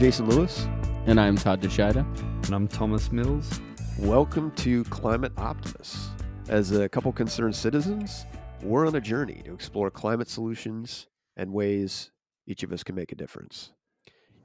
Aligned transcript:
Jason 0.00 0.30
Lewis. 0.30 0.66
And 1.04 1.20
I'm 1.20 1.36
Todd 1.36 1.60
DeShida. 1.60 2.06
And 2.46 2.54
I'm 2.54 2.66
Thomas 2.66 3.12
Mills. 3.12 3.60
Welcome 3.98 4.50
to 4.52 4.82
Climate 4.84 5.30
Optimists. 5.36 6.08
As 6.48 6.72
a 6.72 6.88
couple 6.88 7.12
concerned 7.12 7.54
citizens, 7.54 8.24
we're 8.62 8.86
on 8.86 8.94
a 8.94 9.00
journey 9.02 9.42
to 9.44 9.52
explore 9.52 9.90
climate 9.90 10.30
solutions 10.30 11.06
and 11.36 11.52
ways 11.52 12.12
each 12.46 12.62
of 12.62 12.72
us 12.72 12.82
can 12.82 12.94
make 12.94 13.12
a 13.12 13.14
difference. 13.14 13.72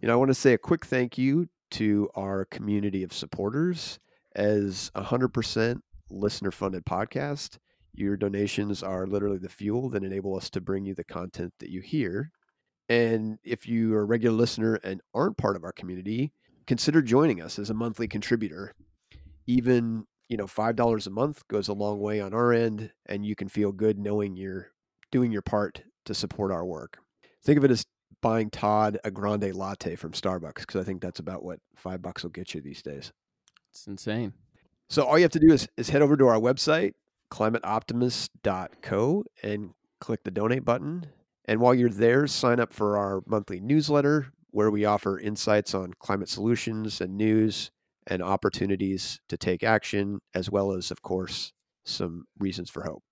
You 0.02 0.10
know, 0.10 0.14
I 0.16 0.18
want 0.18 0.28
to 0.28 0.34
say 0.34 0.52
a 0.52 0.58
quick 0.58 0.86
thank 0.86 1.18
you 1.18 1.48
to 1.72 2.10
our 2.16 2.44
community 2.44 3.02
of 3.04 3.14
supporters. 3.14 3.98
As 4.36 4.92
a 4.94 5.04
100% 5.04 5.80
listener 6.10 6.52
funded 6.52 6.84
podcast, 6.84 7.60
your 7.94 8.18
donations 8.18 8.84
are 8.84 9.08
literally 9.08 9.38
the 9.38 9.48
fuel 9.48 9.90
that 9.92 10.04
enable 10.04 10.36
us 10.36 10.50
to 10.50 10.60
bring 10.60 10.84
you 10.84 10.94
the 10.94 11.06
content 11.06 11.54
that 11.60 11.70
you 11.70 11.80
hear. 11.80 12.34
And 12.88 13.40
if 13.44 13.68
you 13.68 13.96
are 13.96 14.02
a 14.02 14.06
regular 14.06 14.36
listener 14.36 14.76
and 14.76 15.02
aren't 15.14 15.38
part 15.38 15.56
of 15.56 15.64
our 15.64 15.72
community, 15.72 16.32
consider 16.68 17.02
joining 17.02 17.42
us 17.42 17.58
as 17.58 17.70
a 17.70 17.74
monthly 17.74 18.08
contributor. 18.08 18.74
Even, 19.48 20.06
you 20.30 20.38
know, 20.38 20.46
$5 20.46 21.08
a 21.08 21.10
month 21.10 21.48
goes 21.48 21.68
a 21.68 21.74
long 21.74 22.00
way 22.00 22.20
on 22.20 22.34
our 22.34 22.54
end, 22.54 22.92
and 23.06 23.26
you 23.26 23.36
can 23.36 23.50
feel 23.50 23.72
good 23.72 23.98
knowing 23.98 24.36
you're 24.36 24.72
doing 25.12 25.32
your 25.32 25.42
part 25.42 25.84
to 26.06 26.14
support 26.14 26.52
our 26.52 26.66
work. 26.66 26.98
Think 27.44 27.58
of 27.58 27.64
it 27.64 27.72
as 27.72 27.86
buying 28.22 28.50
Todd 28.50 29.00
a 29.04 29.12
grande 29.12 29.54
latte 29.54 29.96
from 29.96 30.12
Starbucks 30.12 30.62
because 30.62 30.82
I 30.82 30.84
think 30.84 31.02
that's 31.02 31.20
about 31.20 31.44
what 31.44 31.60
five 31.76 32.02
bucks 32.02 32.24
will 32.24 32.32
get 32.32 32.54
you 32.54 32.62
these 32.62 32.82
days. 32.82 33.12
It's 33.72 33.86
insane. 33.88 34.34
So 34.90 35.04
all 35.04 35.18
you 35.18 35.24
have 35.24 35.32
to 35.32 35.40
do 35.40 35.54
is, 35.54 35.68
is 35.78 35.90
head 35.90 36.02
over 36.02 36.18
to 36.18 36.28
our 36.28 36.40
website, 36.40 36.94
climateoptimist.co, 37.32 39.24
and 39.44 39.72
click 40.00 40.24
the 40.24 40.32
donate 40.32 40.66
button. 40.66 41.08
And 41.48 41.60
while 41.60 41.76
you're 41.76 41.90
there, 41.90 42.28
sign 42.28 42.60
up 42.60 42.74
for 42.74 42.98
our 42.98 43.22
monthly 43.26 43.60
newsletter 43.60 44.34
where 44.52 44.72
we 44.72 44.86
offer 44.86 45.20
insights 45.20 45.74
on 45.74 45.94
climate 46.00 46.30
solutions 46.30 47.02
and 47.02 47.18
news 47.18 47.72
and 48.08 48.22
opportunities 48.24 49.20
to 49.28 49.38
take 49.38 49.64
action, 49.64 50.20
as 50.34 50.50
well 50.50 50.72
as, 50.72 50.92
of 50.92 51.02
course, 51.02 51.52
some 51.84 52.26
reasons 52.40 52.70
for 52.70 52.84
hope. 52.84 53.04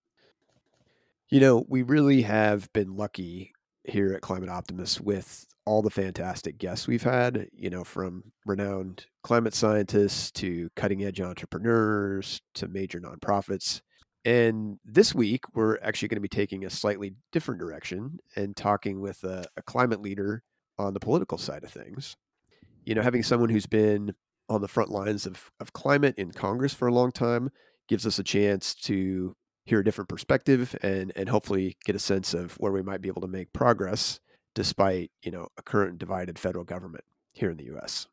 You 1.30 1.39
know, 1.39 1.66
we 1.67 1.81
really 1.81 2.22
have 2.22 2.72
been 2.73 2.95
lucky 2.95 3.54
here 3.84 4.14
at 4.14 4.22
Climate 4.22 4.50
Optimists 4.50 5.02
with 5.02 5.45
all 5.66 5.81
the 5.81 5.89
fantastic 5.89 6.58
guests 6.58 6.88
we've 6.88 7.04
had, 7.04 7.48
you 7.54 7.70
know, 7.70 7.84
from 7.84 8.31
renowned 8.45 9.06
climate 9.23 9.54
scientists 9.54 10.31
to 10.31 10.70
cutting 10.76 11.04
edge 11.04 11.20
entrepreneurs 11.22 12.42
to 12.54 12.67
major 12.67 13.00
nonprofits. 13.00 13.81
And 14.26 14.80
this 14.86 15.14
week, 15.14 15.44
we're 15.54 15.78
actually 15.82 16.08
going 16.08 16.18
to 16.18 16.22
be 16.22 16.30
taking 16.30 16.64
a 16.64 16.70
slightly 16.70 17.16
different 17.32 17.60
direction 17.60 18.20
and 18.36 18.56
talking 18.56 19.02
with 19.02 19.24
a, 19.24 19.46
a 19.58 19.62
climate 19.62 20.02
leader 20.02 20.44
on 20.78 20.94
the 20.94 21.00
political 21.00 21.38
side 21.38 21.64
of 21.64 21.72
things. 21.72 22.16
You 22.86 22.96
know, 22.96 23.02
having 23.02 23.24
someone 23.24 23.50
who's 23.50 23.66
been 23.66 24.16
on 24.50 24.62
the 24.62 24.68
front 24.68 24.90
lines 24.90 25.26
of, 25.26 25.52
of 25.60 25.74
climate 25.74 26.16
in 26.18 26.32
Congress 26.32 26.74
for 26.74 26.88
a 26.88 26.94
long 26.94 27.12
time 27.12 27.50
gives 27.88 28.06
us 28.06 28.20
a 28.20 28.24
chance 28.24 28.74
to 28.74 29.36
hear 29.66 29.80
a 29.80 29.84
different 29.84 30.10
perspective 30.10 30.76
and 30.82 31.14
and 31.16 31.30
hopefully 31.30 31.78
get 31.86 31.96
a 31.96 32.00
sense 32.00 32.34
of 32.34 32.54
where 32.56 32.72
we 32.72 32.82
might 32.82 33.02
be 33.02 33.08
able 33.08 33.22
to 33.22 33.28
make 33.28 33.54
progress 33.54 34.20
despite 34.54 35.10
you 35.22 35.32
know 35.32 35.48
a 35.58 35.62
current 35.62 35.98
divided 35.98 36.38
federal 36.38 36.66
government 36.66 37.04
here 37.32 37.50
in 37.50 37.58
the 37.58 37.66
U.S. 37.66 38.08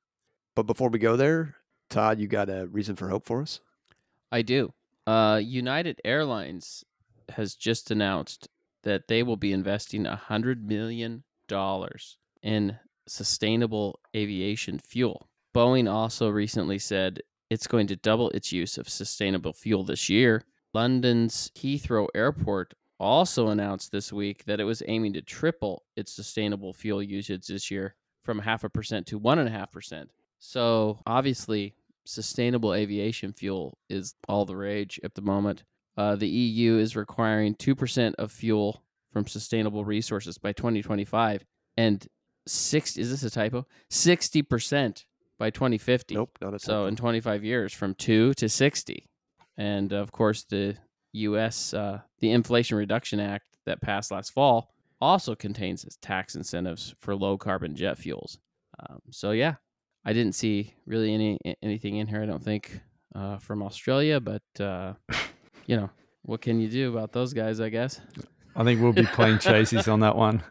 But 0.54 0.64
before 0.64 0.88
we 0.88 0.98
go 0.98 1.16
there, 1.16 1.56
Todd, 1.88 2.18
you 2.18 2.28
got 2.28 2.48
a 2.48 2.66
reason 2.68 2.96
for 2.96 3.08
hope 3.08 3.24
for 3.24 3.42
us? 3.42 3.60
I 4.32 4.42
do. 4.42 4.72
Uh, 5.10 5.38
United 5.38 6.00
Airlines 6.04 6.84
has 7.30 7.56
just 7.56 7.90
announced 7.90 8.48
that 8.84 9.08
they 9.08 9.24
will 9.24 9.36
be 9.36 9.52
investing 9.52 10.06
a 10.06 10.14
hundred 10.14 10.64
million 10.64 11.24
dollars 11.48 12.16
in 12.42 12.78
sustainable 13.08 13.98
aviation 14.14 14.78
fuel. 14.78 15.28
Boeing 15.52 15.90
also 15.90 16.28
recently 16.28 16.78
said 16.78 17.20
it's 17.50 17.66
going 17.66 17.88
to 17.88 17.96
double 17.96 18.30
its 18.30 18.52
use 18.52 18.78
of 18.78 18.88
sustainable 18.88 19.52
fuel 19.52 19.82
this 19.82 20.08
year 20.08 20.44
London's 20.72 21.50
Heathrow 21.56 22.06
Airport 22.14 22.74
also 23.00 23.48
announced 23.48 23.90
this 23.90 24.12
week 24.12 24.44
that 24.44 24.60
it 24.60 24.64
was 24.64 24.80
aiming 24.86 25.14
to 25.14 25.22
triple 25.22 25.82
its 25.96 26.12
sustainable 26.12 26.72
fuel 26.72 27.02
usage 27.02 27.48
this 27.48 27.68
year 27.68 27.96
from 28.22 28.38
half 28.38 28.62
a 28.62 28.68
percent 28.68 29.08
to 29.08 29.18
one 29.18 29.40
and 29.40 29.48
a 29.48 29.52
half 29.52 29.72
percent. 29.72 30.10
So 30.38 31.00
obviously, 31.04 31.74
sustainable 32.10 32.74
aviation 32.74 33.32
fuel 33.32 33.78
is 33.88 34.14
all 34.28 34.44
the 34.44 34.56
rage 34.56 35.00
at 35.04 35.14
the 35.14 35.22
moment. 35.22 35.64
Uh, 35.96 36.16
the 36.16 36.28
EU 36.28 36.78
is 36.78 36.96
requiring 36.96 37.54
2% 37.54 38.14
of 38.18 38.32
fuel 38.32 38.82
from 39.12 39.26
sustainable 39.26 39.84
resources 39.84 40.38
by 40.38 40.52
2025 40.52 41.44
and 41.76 42.06
six 42.46 42.96
is 42.96 43.10
this 43.10 43.22
a 43.22 43.30
typo 43.30 43.66
60% 43.90 45.04
by 45.38 45.50
2050 45.50 46.14
nope 46.14 46.38
not 46.40 46.54
a 46.54 46.58
typo. 46.58 46.58
so 46.58 46.86
in 46.86 46.96
25 46.96 47.44
years 47.44 47.72
from 47.72 47.94
2 47.94 48.34
to 48.34 48.48
60 48.48 49.10
and 49.60 49.92
of 49.92 50.10
course, 50.10 50.44
the 50.44 50.76
U.S. 51.12 51.74
Uh, 51.74 52.00
the 52.20 52.30
Inflation 52.30 52.78
Reduction 52.78 53.20
Act 53.20 53.58
that 53.66 53.82
passed 53.82 54.10
last 54.10 54.32
fall 54.32 54.72
also 55.02 55.34
contains 55.34 55.84
tax 56.00 56.34
incentives 56.34 56.94
for 56.98 57.14
low 57.14 57.36
carbon 57.36 57.76
jet 57.76 57.98
fuels. 57.98 58.38
Um, 58.78 59.00
so 59.10 59.32
yeah, 59.32 59.56
I 60.04 60.12
didn't 60.12 60.34
see 60.34 60.74
really 60.86 61.14
any 61.14 61.38
anything 61.62 61.96
in 61.96 62.06
here. 62.06 62.22
I 62.22 62.26
don't 62.26 62.42
think 62.42 62.80
uh, 63.14 63.38
from 63.38 63.62
Australia, 63.62 64.20
but 64.20 64.42
uh, 64.60 64.94
you 65.66 65.76
know 65.76 65.90
what 66.22 66.40
can 66.40 66.60
you 66.60 66.68
do 66.68 66.90
about 66.90 67.12
those 67.12 67.32
guys? 67.32 67.60
I 67.60 67.68
guess. 67.68 68.00
I 68.56 68.64
think 68.64 68.80
we'll 68.80 68.92
be 68.92 69.06
playing 69.06 69.38
chases 69.40 69.88
on 69.88 70.00
that 70.00 70.16
one. 70.16 70.42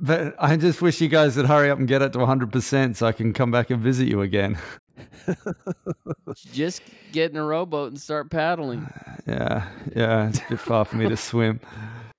But 0.00 0.34
I 0.38 0.56
just 0.56 0.80
wish 0.80 1.00
you 1.00 1.08
guys 1.08 1.36
would 1.36 1.46
hurry 1.46 1.70
up 1.70 1.78
and 1.78 1.86
get 1.86 2.00
it 2.00 2.14
to 2.14 2.18
100% 2.18 2.96
so 2.96 3.06
I 3.06 3.12
can 3.12 3.34
come 3.34 3.50
back 3.50 3.68
and 3.68 3.82
visit 3.82 4.08
you 4.08 4.22
again. 4.22 4.58
Just 6.52 6.82
get 7.12 7.30
in 7.30 7.36
a 7.36 7.44
rowboat 7.44 7.88
and 7.88 8.00
start 8.00 8.30
paddling. 8.30 8.88
Yeah, 9.26 9.68
yeah, 9.94 10.28
it's 10.28 10.38
a 10.38 10.44
bit 10.48 10.60
far 10.60 10.84
for 10.86 10.96
me 10.96 11.08
to 11.08 11.16
swim. 11.18 11.60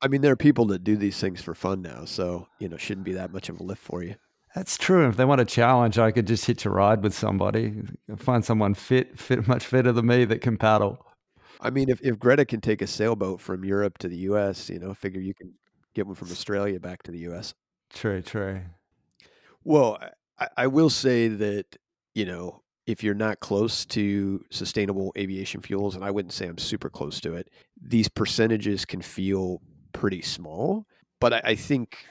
I 0.01 0.07
mean, 0.07 0.21
there 0.21 0.31
are 0.31 0.37
people 0.37 0.65
that 0.65 0.83
do 0.83 0.95
these 0.95 1.19
things 1.19 1.41
for 1.41 1.53
fun 1.53 1.81
now, 1.81 2.05
so 2.05 2.47
you 2.59 2.69
know, 2.69 2.77
shouldn't 2.77 3.05
be 3.05 3.13
that 3.13 3.31
much 3.33 3.49
of 3.49 3.59
a 3.59 3.63
lift 3.63 3.81
for 3.81 4.03
you. 4.03 4.15
That's 4.55 4.77
true. 4.77 5.07
If 5.07 5.17
they 5.17 5.25
want 5.25 5.41
a 5.41 5.45
challenge, 5.45 5.97
I 5.97 6.11
could 6.11 6.27
just 6.27 6.45
hitch 6.45 6.65
a 6.65 6.69
ride 6.69 7.03
with 7.03 7.13
somebody. 7.13 7.83
Find 8.17 8.43
someone 8.43 8.73
fit, 8.73 9.17
fit, 9.17 9.47
much 9.47 9.65
fitter 9.65 9.91
than 9.91 10.07
me 10.07 10.25
that 10.25 10.41
can 10.41 10.57
paddle. 10.57 11.05
I 11.61 11.69
mean, 11.69 11.89
if, 11.89 12.01
if 12.01 12.19
Greta 12.19 12.43
can 12.43 12.59
take 12.59 12.81
a 12.81 12.87
sailboat 12.87 13.39
from 13.39 13.63
Europe 13.63 13.97
to 13.99 14.07
the 14.07 14.17
U.S., 14.17 14.69
you 14.69 14.79
know, 14.79 14.93
figure 14.93 15.21
you 15.21 15.33
can 15.33 15.53
get 15.93 16.05
one 16.05 16.15
from 16.15 16.31
Australia 16.31 16.79
back 16.79 17.03
to 17.03 17.11
the 17.11 17.19
U.S. 17.19 17.53
True, 17.93 18.21
true. 18.21 18.61
Well, 19.63 19.99
I, 20.39 20.47
I 20.57 20.67
will 20.67 20.89
say 20.89 21.27
that 21.27 21.77
you 22.15 22.25
know 22.25 22.61
if 22.87 23.03
you're 23.03 23.13
not 23.13 23.39
close 23.39 23.85
to 23.85 24.43
sustainable 24.49 25.13
aviation 25.17 25.61
fuels, 25.61 25.95
and 25.95 26.03
I 26.03 26.11
wouldn't 26.11 26.33
say 26.33 26.47
I'm 26.47 26.57
super 26.57 26.89
close 26.89 27.21
to 27.21 27.35
it, 27.35 27.49
these 27.79 28.09
percentages 28.09 28.85
can 28.85 29.01
feel 29.01 29.61
pretty 29.93 30.21
small. 30.21 30.85
But 31.19 31.33
I, 31.33 31.41
I 31.43 31.55
think 31.55 32.05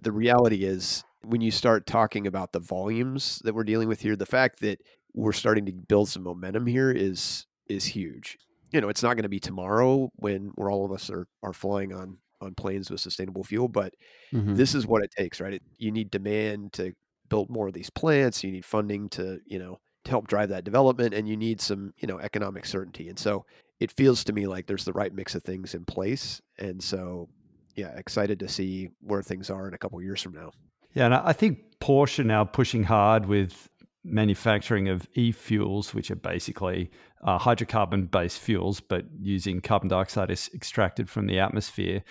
the 0.00 0.12
reality 0.12 0.64
is 0.64 1.04
when 1.22 1.40
you 1.40 1.50
start 1.50 1.86
talking 1.86 2.26
about 2.26 2.52
the 2.52 2.60
volumes 2.60 3.40
that 3.44 3.54
we're 3.54 3.64
dealing 3.64 3.88
with 3.88 4.00
here, 4.00 4.16
the 4.16 4.26
fact 4.26 4.60
that 4.60 4.80
we're 5.14 5.32
starting 5.32 5.66
to 5.66 5.72
build 5.72 6.08
some 6.08 6.22
momentum 6.22 6.66
here 6.66 6.90
is 6.90 7.46
is 7.68 7.84
huge. 7.84 8.38
You 8.70 8.80
know, 8.80 8.88
it's 8.88 9.02
not 9.02 9.14
going 9.14 9.22
to 9.22 9.28
be 9.28 9.40
tomorrow 9.40 10.10
when 10.16 10.52
where 10.54 10.70
all 10.70 10.84
of 10.84 10.92
us 10.92 11.10
are 11.10 11.26
are 11.42 11.52
flying 11.52 11.92
on 11.92 12.18
on 12.40 12.54
planes 12.54 12.90
with 12.90 13.00
sustainable 13.00 13.44
fuel, 13.44 13.68
but 13.68 13.94
mm-hmm. 14.32 14.54
this 14.54 14.74
is 14.74 14.86
what 14.86 15.02
it 15.02 15.10
takes, 15.10 15.40
right? 15.40 15.54
It, 15.54 15.62
you 15.78 15.90
need 15.90 16.10
demand 16.10 16.72
to 16.74 16.92
build 17.28 17.50
more 17.50 17.68
of 17.68 17.74
these 17.74 17.90
plants. 17.90 18.44
You 18.44 18.52
need 18.52 18.64
funding 18.64 19.08
to, 19.10 19.40
you 19.46 19.58
know, 19.58 19.80
to 20.04 20.10
help 20.10 20.28
drive 20.28 20.48
that 20.50 20.64
development 20.64 21.14
and 21.14 21.28
you 21.28 21.36
need 21.36 21.60
some, 21.60 21.92
you 21.98 22.06
know, 22.06 22.18
economic 22.18 22.64
certainty. 22.64 23.08
And 23.08 23.18
so 23.18 23.44
it 23.80 23.92
feels 23.92 24.24
to 24.24 24.32
me 24.32 24.46
like 24.46 24.66
there's 24.66 24.84
the 24.84 24.92
right 24.92 25.12
mix 25.12 25.34
of 25.34 25.42
things 25.42 25.74
in 25.74 25.84
place. 25.84 26.40
And 26.58 26.82
so, 26.82 27.28
yeah, 27.76 27.96
excited 27.96 28.40
to 28.40 28.48
see 28.48 28.90
where 29.00 29.22
things 29.22 29.50
are 29.50 29.68
in 29.68 29.74
a 29.74 29.78
couple 29.78 30.00
years 30.02 30.22
from 30.22 30.34
now. 30.34 30.52
Yeah, 30.94 31.06
and 31.06 31.14
I 31.14 31.32
think 31.32 31.78
Porsche 31.80 32.24
now 32.24 32.44
pushing 32.44 32.84
hard 32.84 33.26
with 33.26 33.68
manufacturing 34.04 34.88
of 34.88 35.06
e-fuels, 35.14 35.94
which 35.94 36.10
are 36.10 36.16
basically 36.16 36.90
uh, 37.22 37.38
hydrocarbon-based 37.38 38.38
fuels, 38.38 38.80
but 38.80 39.04
using 39.20 39.60
carbon 39.60 39.88
dioxide 39.88 40.30
is 40.30 40.50
extracted 40.54 41.10
from 41.10 41.26
the 41.26 41.38
atmosphere. 41.38 42.02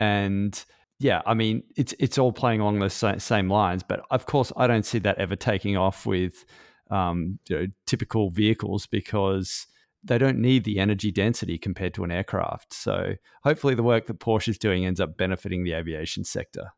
And 0.00 0.62
yeah, 0.98 1.22
I 1.26 1.34
mean, 1.34 1.62
it's 1.76 1.94
it's 1.98 2.18
all 2.18 2.32
playing 2.32 2.60
along 2.60 2.78
the 2.80 2.88
same 3.18 3.50
lines, 3.50 3.82
but 3.82 4.02
of 4.10 4.26
course, 4.26 4.52
I 4.56 4.66
don't 4.66 4.86
see 4.86 4.98
that 5.00 5.18
ever 5.18 5.36
taking 5.36 5.76
off 5.76 6.06
with 6.06 6.44
um, 6.90 7.38
you 7.48 7.56
know, 7.56 7.66
typical 7.86 8.30
vehicles 8.30 8.86
because 8.86 9.66
they 10.02 10.18
don't 10.18 10.38
need 10.38 10.64
the 10.64 10.78
energy 10.78 11.10
density 11.10 11.58
compared 11.58 11.94
to 11.94 12.04
an 12.04 12.10
aircraft. 12.10 12.74
So 12.74 13.14
hopefully, 13.42 13.74
the 13.74 13.82
work 13.82 14.06
that 14.06 14.20
Porsche 14.20 14.48
is 14.48 14.58
doing 14.58 14.86
ends 14.86 15.00
up 15.00 15.16
benefiting 15.16 15.64
the 15.64 15.72
aviation 15.72 16.24
sector. 16.24 16.72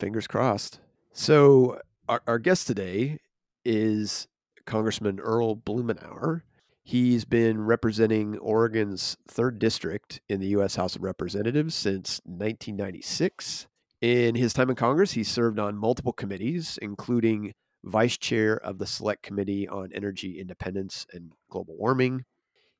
Fingers 0.00 0.26
crossed. 0.26 0.80
So 1.12 1.78
our, 2.08 2.22
our 2.26 2.38
guest 2.38 2.66
today 2.66 3.18
is 3.66 4.26
Congressman 4.64 5.20
Earl 5.20 5.56
Blumenauer. 5.56 6.40
He's 6.82 7.26
been 7.26 7.66
representing 7.66 8.38
Oregon's 8.38 9.18
third 9.28 9.58
district 9.58 10.22
in 10.26 10.40
the 10.40 10.48
U.S. 10.48 10.76
House 10.76 10.96
of 10.96 11.02
Representatives 11.02 11.74
since 11.74 12.22
1996. 12.24 13.66
In 14.00 14.36
his 14.36 14.54
time 14.54 14.70
in 14.70 14.76
Congress, 14.76 15.12
he 15.12 15.22
served 15.22 15.58
on 15.58 15.76
multiple 15.76 16.14
committees, 16.14 16.78
including 16.80 17.52
vice 17.84 18.16
chair 18.16 18.56
of 18.56 18.78
the 18.78 18.86
Select 18.86 19.22
Committee 19.22 19.68
on 19.68 19.92
Energy 19.92 20.40
Independence 20.40 21.06
and 21.12 21.32
Global 21.50 21.76
Warming. 21.76 22.24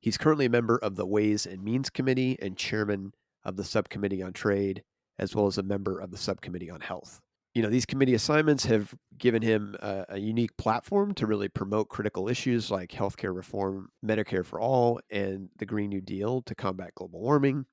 He's 0.01 0.17
currently 0.17 0.47
a 0.47 0.51
member 0.51 0.79
of 0.79 0.97
the 0.97 1.07
Ways 1.07 1.45
and 1.45 1.63
Means 1.63 1.91
Committee 1.91 2.39
and 2.41 2.57
chairman 2.57 3.13
of 3.45 3.57
the 3.57 3.65
Subcommittee 3.65 4.23
on 4.23 4.33
Trade, 4.33 4.83
as 5.21 5.37
well 5.37 5.47
as 5.47 5.59
a 5.59 5.63
member 5.63 6.01
of 6.01 6.11
the 6.11 6.17
Subcommittee 6.17 6.71
on 6.71 6.81
Health. 6.81 7.21
You 7.55 7.63
know, 7.63 7.69
these 7.69 7.85
committee 7.85 8.15
assignments 8.15 8.65
have 8.67 8.95
given 9.19 9.43
him 9.43 9.77
a, 9.81 10.07
a 10.11 10.19
unique 10.19 10.57
platform 10.57 11.15
to 11.15 11.27
really 11.27 11.49
promote 11.49 11.89
critical 11.89 12.29
issues 12.29 12.71
like 12.71 12.91
healthcare 12.91 13.35
reform, 13.35 13.91
Medicare 14.05 14.45
for 14.45 14.61
all, 14.61 15.01
and 15.11 15.51
the 15.59 15.67
Green 15.67 15.91
New 15.91 16.01
Deal 16.01 16.43
to 16.43 16.55
combat 16.55 16.95
global 16.95 17.21
warming. 17.21 17.67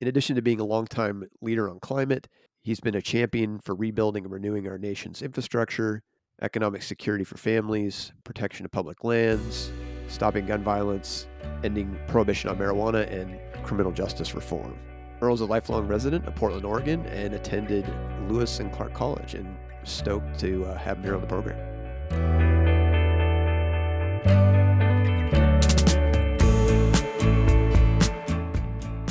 In 0.00 0.08
addition 0.08 0.34
to 0.36 0.42
being 0.42 0.60
a 0.60 0.64
longtime 0.64 1.28
leader 1.40 1.70
on 1.70 1.78
climate, 1.78 2.26
he's 2.62 2.80
been 2.80 2.94
a 2.94 3.02
champion 3.02 3.58
for 3.60 3.74
rebuilding 3.74 4.24
and 4.24 4.32
renewing 4.32 4.66
our 4.66 4.78
nation's 4.78 5.22
infrastructure, 5.22 6.02
economic 6.40 6.82
security 6.82 7.24
for 7.24 7.36
families, 7.36 8.12
protection 8.24 8.64
of 8.64 8.72
public 8.72 9.04
lands, 9.04 9.70
stopping 10.08 10.46
gun 10.46 10.64
violence, 10.64 11.26
ending 11.62 11.98
prohibition 12.08 12.48
on 12.48 12.56
marijuana, 12.56 13.10
and 13.12 13.38
criminal 13.62 13.92
justice 13.92 14.34
reform. 14.34 14.78
Earl's 15.20 15.40
a 15.40 15.44
lifelong 15.44 15.88
resident 15.88 16.26
of 16.28 16.36
Portland, 16.36 16.64
Oregon, 16.64 17.04
and 17.06 17.34
attended 17.34 17.84
Lewis 18.28 18.60
and 18.60 18.72
Clark 18.72 18.94
College, 18.94 19.34
and 19.34 19.56
stoked 19.82 20.38
to 20.38 20.64
uh, 20.64 20.78
have 20.78 20.98
him 20.98 21.02
here 21.02 21.14
on 21.16 21.20
the 21.20 21.26
program. 21.26 21.58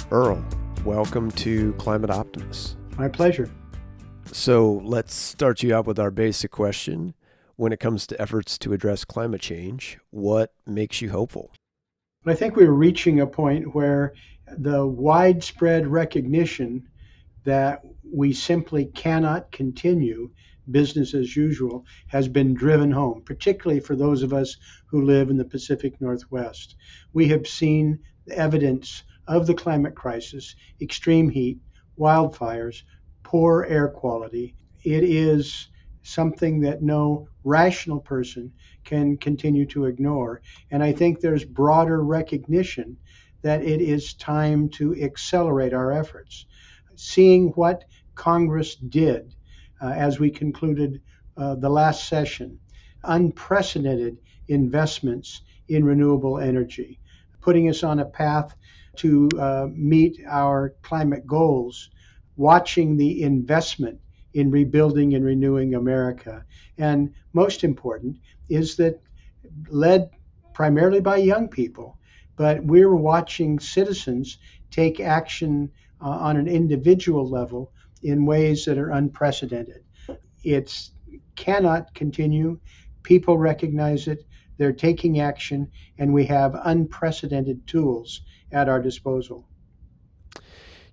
Earl, 0.10 0.46
welcome 0.86 1.30
to 1.32 1.74
Climate 1.74 2.10
Optimists. 2.10 2.78
My 2.98 3.10
pleasure. 3.10 3.52
So 4.32 4.82
let's 4.86 5.14
start 5.14 5.62
you 5.62 5.76
out 5.76 5.86
with 5.86 6.00
our 6.00 6.12
basic 6.12 6.52
question. 6.52 7.16
When 7.58 7.74
it 7.74 7.82
comes 7.82 8.08
to 8.08 8.22
efforts 8.22 8.58
to 8.60 8.72
address 8.72 9.04
climate 9.04 9.42
change, 9.42 9.98
what 10.12 10.54
makes 10.66 11.02
you 11.02 11.10
hopeful? 11.10 11.52
I 12.26 12.34
think 12.34 12.56
we're 12.56 12.72
reaching 12.72 13.20
a 13.20 13.28
point 13.28 13.76
where 13.76 14.14
the 14.58 14.86
widespread 14.86 15.88
recognition 15.88 16.88
that 17.44 17.82
we 18.04 18.34
simply 18.34 18.86
cannot 18.86 19.52
continue 19.52 20.30
business 20.70 21.14
as 21.14 21.36
usual 21.36 21.86
has 22.08 22.28
been 22.28 22.54
driven 22.54 22.92
home, 22.92 23.22
particularly 23.26 23.80
for 23.80 23.96
those 23.96 24.24
of 24.24 24.34
us 24.34 24.58
who 24.88 25.02
live 25.02 25.30
in 25.30 25.38
the 25.38 25.46
Pacific 25.46 26.00
Northwest. 26.02 26.76
We 27.14 27.30
have 27.30 27.48
seen 27.48 28.00
the 28.26 28.38
evidence 28.38 29.04
of 29.28 29.48
the 29.48 29.54
climate 29.54 29.96
crisis, 29.96 30.56
extreme 30.82 31.30
heat, 31.30 31.60
wildfires, 31.98 32.84
poor 33.24 33.66
air 33.70 33.88
quality. 33.88 34.56
It 34.84 35.04
is 35.04 35.70
something 36.04 36.62
that 36.62 36.82
no 36.82 37.28
rational 37.44 38.00
person 38.00 38.54
can 38.86 39.18
continue 39.18 39.66
to 39.66 39.86
ignore. 39.86 40.42
And 40.72 40.82
I 40.82 40.94
think 40.94 41.20
there's 41.20 41.44
broader 41.44 42.02
recognition 42.02 42.98
that 43.42 43.64
it 43.64 43.82
is 43.82 44.14
time 44.14 44.70
to 44.70 44.96
accelerate 45.02 45.74
our 45.74 45.92
efforts. 45.92 46.46
Seeing 46.96 47.50
what 47.50 47.84
Congress 48.16 48.76
did 48.76 49.36
uh, 49.82 49.90
as 49.90 50.20
we 50.20 50.30
concluded 50.30 51.02
uh, 51.38 51.56
the 51.56 51.70
last 51.70 52.08
session, 52.08 52.60
unprecedented 53.04 54.18
investments 54.48 55.42
in 55.70 55.86
renewable 55.86 56.40
energy, 56.40 57.00
putting 57.42 57.70
us 57.70 57.84
on 57.84 58.00
a 58.00 58.06
path 58.06 58.56
to 58.98 59.30
uh, 59.40 59.68
meet 59.72 60.20
our 60.28 60.74
climate 60.82 61.26
goals, 61.28 61.90
watching 62.36 62.98
the 62.98 63.22
investment 63.22 64.00
in 64.34 64.52
rebuilding 64.52 65.14
and 65.14 65.24
renewing 65.24 65.76
America. 65.76 66.44
And 66.78 67.14
most 67.34 67.64
important 67.64 68.18
is 68.50 68.76
that 68.78 69.02
led 69.70 70.10
primarily 70.54 71.00
by 71.00 71.18
young 71.18 71.48
people, 71.48 71.97
but 72.38 72.64
we're 72.64 72.96
watching 72.96 73.60
citizens 73.60 74.38
take 74.72 75.00
action 75.00 75.70
uh, 76.02 76.10
on 76.10 76.38
an 76.38 76.48
individual 76.48 77.28
level 77.30 77.74
in 78.04 78.26
ways 78.26 78.64
that 78.66 78.78
are 78.78 78.92
unprecedented. 78.92 79.84
It 80.44 80.90
cannot 81.36 81.94
continue. 81.94 82.60
People 83.04 83.38
recognize 83.38 84.08
it. 84.08 84.26
They're 84.58 84.72
taking 84.72 85.20
action, 85.20 85.70
and 85.98 86.14
we 86.14 86.26
have 86.26 86.56
unprecedented 86.64 87.68
tools 87.68 88.22
at 88.52 88.70
our 88.70 88.82
disposal. 88.82 89.48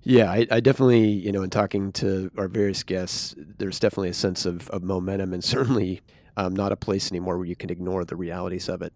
Yeah, 0.03 0.31
I, 0.31 0.47
I, 0.51 0.61
definitely, 0.61 1.09
you 1.09 1.33
know, 1.33 1.43
in 1.43 1.49
talking 1.49 1.91
to 1.93 2.31
our 2.37 2.47
various 2.47 2.83
guests, 2.83 3.35
there's 3.39 3.81
definitely 3.81 4.11
a 4.11 4.15
sense 4.15 4.45
of, 4.45 4.69
of 4.69 4.83
momentum 4.83 5.33
and 5.33 5.43
certainly 5.55 6.03
um, 6.37 6.55
not 6.55 6.73
a 6.73 6.77
place 6.77 7.11
anymore 7.11 7.39
where 7.39 7.47
you 7.47 7.57
can 7.57 7.71
ignore 7.71 8.05
the 8.05 8.17
realities 8.17 8.69
of 8.69 8.83
it. 8.83 8.93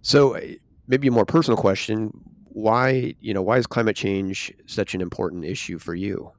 So, 0.00 0.38
maybe 0.88 1.08
a 1.08 1.10
more 1.10 1.26
personal 1.26 1.56
question 1.56 2.12
why, 2.56 3.14
you 3.20 3.34
know, 3.34 3.42
why 3.42 3.58
is 3.58 3.66
climate 3.66 3.96
change 3.96 4.50
such 4.64 4.94
an 4.94 5.02
important 5.02 5.44
issue 5.44 5.78
for 5.78 5.94
you? 5.94 6.32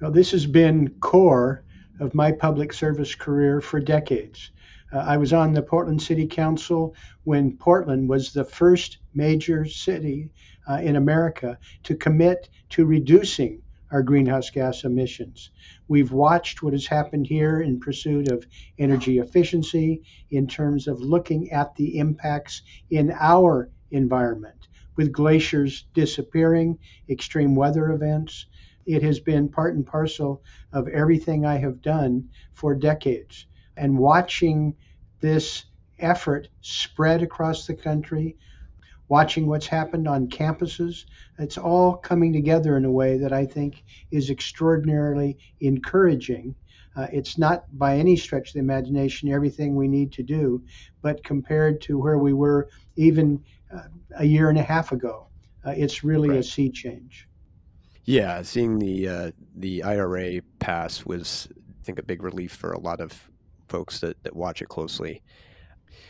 Well, 0.00 0.10
this 0.10 0.32
has 0.32 0.44
been 0.44 0.88
core 0.98 1.62
of 2.00 2.16
my 2.16 2.32
public 2.32 2.72
service 2.72 3.14
career 3.14 3.60
for 3.60 3.78
decades. 3.78 4.50
Uh, 4.92 4.98
I 4.98 5.18
was 5.18 5.32
on 5.32 5.52
the 5.52 5.62
Portland 5.62 6.02
City 6.02 6.26
Council 6.26 6.96
when 7.22 7.56
Portland 7.56 8.08
was 8.08 8.32
the 8.32 8.42
first 8.42 8.98
major 9.14 9.64
city 9.64 10.30
uh, 10.68 10.80
in 10.82 10.96
America 10.96 11.56
to 11.84 11.94
commit 11.94 12.48
to 12.70 12.84
reducing 12.84 13.62
our 13.90 14.02
greenhouse 14.02 14.50
gas 14.50 14.84
emissions. 14.84 15.50
We've 15.88 16.12
watched 16.12 16.62
what 16.62 16.72
has 16.72 16.86
happened 16.86 17.26
here 17.26 17.60
in 17.60 17.80
pursuit 17.80 18.30
of 18.30 18.46
energy 18.78 19.18
efficiency 19.18 20.02
in 20.30 20.46
terms 20.46 20.86
of 20.86 21.00
looking 21.00 21.50
at 21.50 21.74
the 21.74 21.98
impacts 21.98 22.62
in 22.90 23.12
our 23.18 23.70
environment 23.90 24.68
with 24.96 25.12
glaciers 25.12 25.86
disappearing, 25.94 26.78
extreme 27.08 27.54
weather 27.54 27.90
events. 27.90 28.46
It 28.86 29.02
has 29.02 29.20
been 29.20 29.48
part 29.48 29.74
and 29.74 29.86
parcel 29.86 30.42
of 30.72 30.88
everything 30.88 31.46
I 31.46 31.56
have 31.58 31.80
done 31.80 32.28
for 32.52 32.74
decades. 32.74 33.46
And 33.76 33.98
watching 33.98 34.76
this 35.20 35.64
effort 35.98 36.48
spread 36.60 37.22
across 37.22 37.66
the 37.66 37.74
country, 37.74 38.36
watching 39.10 39.46
what's 39.46 39.66
happened 39.66 40.06
on 40.06 40.28
campuses. 40.28 41.04
It's 41.38 41.58
all 41.58 41.96
coming 41.96 42.32
together 42.32 42.76
in 42.76 42.84
a 42.84 42.90
way 42.90 43.18
that 43.18 43.32
I 43.32 43.44
think 43.44 43.82
is 44.12 44.30
extraordinarily 44.30 45.36
encouraging. 45.60 46.54
Uh, 46.96 47.08
it's 47.12 47.36
not 47.36 47.64
by 47.76 47.96
any 47.96 48.16
stretch 48.16 48.48
of 48.48 48.54
the 48.54 48.60
imagination 48.60 49.28
everything 49.28 49.74
we 49.74 49.88
need 49.88 50.12
to 50.12 50.22
do, 50.22 50.62
but 51.02 51.22
compared 51.24 51.80
to 51.82 51.98
where 51.98 52.18
we 52.18 52.32
were 52.32 52.68
even 52.96 53.42
uh, 53.74 53.88
a 54.16 54.24
year 54.24 54.48
and 54.48 54.58
a 54.58 54.62
half 54.62 54.92
ago, 54.92 55.26
uh, 55.66 55.74
it's 55.76 56.04
really 56.04 56.30
right. 56.30 56.38
a 56.38 56.42
sea 56.42 56.70
change. 56.70 57.28
Yeah, 58.04 58.42
seeing 58.42 58.78
the 58.78 59.08
uh, 59.08 59.30
the 59.56 59.82
IRA 59.82 60.40
pass 60.58 61.04
was, 61.04 61.48
I 61.52 61.84
think, 61.84 61.98
a 61.98 62.02
big 62.02 62.22
relief 62.22 62.52
for 62.52 62.72
a 62.72 62.80
lot 62.80 63.00
of 63.00 63.28
folks 63.68 64.00
that, 64.00 64.22
that 64.22 64.34
watch 64.34 64.62
it 64.62 64.68
closely. 64.68 65.22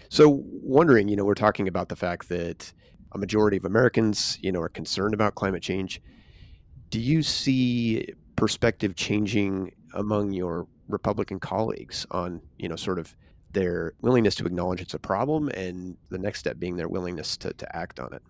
So, 0.08 0.42
wondering, 0.44 1.08
you 1.08 1.16
know, 1.16 1.24
we're 1.24 1.34
talking 1.34 1.68
about 1.68 1.88
the 1.88 1.96
fact 1.96 2.28
that 2.28 2.72
a 3.12 3.18
majority 3.18 3.56
of 3.56 3.64
Americans, 3.64 4.38
you 4.40 4.52
know, 4.52 4.60
are 4.60 4.68
concerned 4.68 5.14
about 5.14 5.34
climate 5.34 5.62
change. 5.62 6.00
Do 6.90 7.00
you 7.00 7.22
see 7.22 8.08
perspective 8.36 8.94
changing 8.96 9.72
among 9.94 10.32
your 10.32 10.66
Republican 10.88 11.40
colleagues 11.40 12.06
on, 12.10 12.40
you 12.58 12.68
know, 12.68 12.76
sort 12.76 12.98
of 12.98 13.14
their 13.52 13.94
willingness 14.00 14.34
to 14.36 14.46
acknowledge 14.46 14.80
it's 14.80 14.94
a 14.94 14.98
problem 14.98 15.48
and 15.50 15.96
the 16.10 16.18
next 16.18 16.40
step 16.40 16.58
being 16.58 16.76
their 16.76 16.88
willingness 16.88 17.36
to, 17.38 17.52
to 17.54 17.76
act 17.76 17.98
on 18.00 18.12
it? 18.12 18.22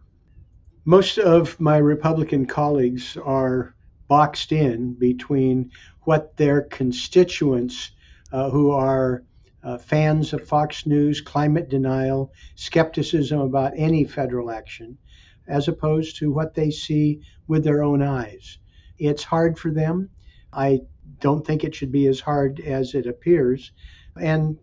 Most 0.85 1.19
of 1.19 1.59
my 1.61 1.77
Republican 1.77 2.47
colleagues 2.47 3.17
are 3.25 3.75
boxed 4.09 4.51
in 4.51 4.95
between 4.95 5.71
what 6.03 6.37
their 6.37 6.63
constituents 6.63 7.91
uh, 8.33 8.51
who 8.51 8.71
are 8.71 9.23
uh, 9.63 9.79
fans 9.79 10.33
of 10.33 10.47
Fox 10.47 10.87
News, 10.87 11.21
climate 11.21 11.69
denial, 11.69 12.33
skepticism 12.55 13.41
about 13.41 13.73
any 13.77 14.05
federal 14.05 14.51
action, 14.51 14.99
as 15.47 15.69
opposed 15.69 16.17
to 16.19 16.33
what 16.33 16.55
they 16.55 16.71
see 16.71 17.21
with 17.47 17.65
their 17.65 17.83
own 17.83 18.03
eyes. 18.03 18.59
It's 18.99 19.25
hard 19.25 19.59
for 19.59 19.71
them. 19.71 20.11
I 20.53 20.81
don't 21.19 21.47
think 21.47 21.65
it 21.65 21.75
should 21.75 21.93
be 21.93 22.07
as 22.07 22.21
hard 22.21 22.61
as 22.61 22.95
it 22.95 23.07
appears. 23.07 23.73
And 24.17 24.59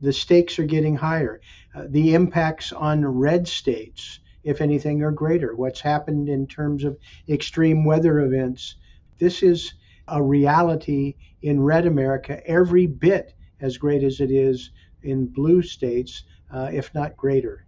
the 0.00 0.12
stakes 0.12 0.58
are 0.58 0.64
getting 0.64 0.96
higher. 0.96 1.40
Uh, 1.74 1.84
the 1.88 2.14
impacts 2.14 2.72
on 2.72 3.06
red 3.06 3.46
states, 3.46 4.20
if 4.42 4.60
anything, 4.60 5.02
are 5.02 5.12
greater. 5.12 5.54
What's 5.54 5.80
happened 5.80 6.28
in 6.28 6.46
terms 6.46 6.84
of 6.84 6.98
extreme 7.28 7.84
weather 7.84 8.20
events, 8.20 8.76
this 9.18 9.42
is 9.42 9.74
a 10.08 10.22
reality 10.22 11.14
in 11.40 11.60
red 11.60 11.86
America 11.86 12.40
every 12.46 12.86
bit 12.86 13.34
as 13.62 13.78
great 13.78 14.02
as 14.02 14.20
it 14.20 14.30
is 14.30 14.70
in 15.02 15.26
blue 15.26 15.62
states, 15.62 16.24
uh, 16.52 16.68
if 16.72 16.94
not 16.94 17.16
greater. 17.16 17.64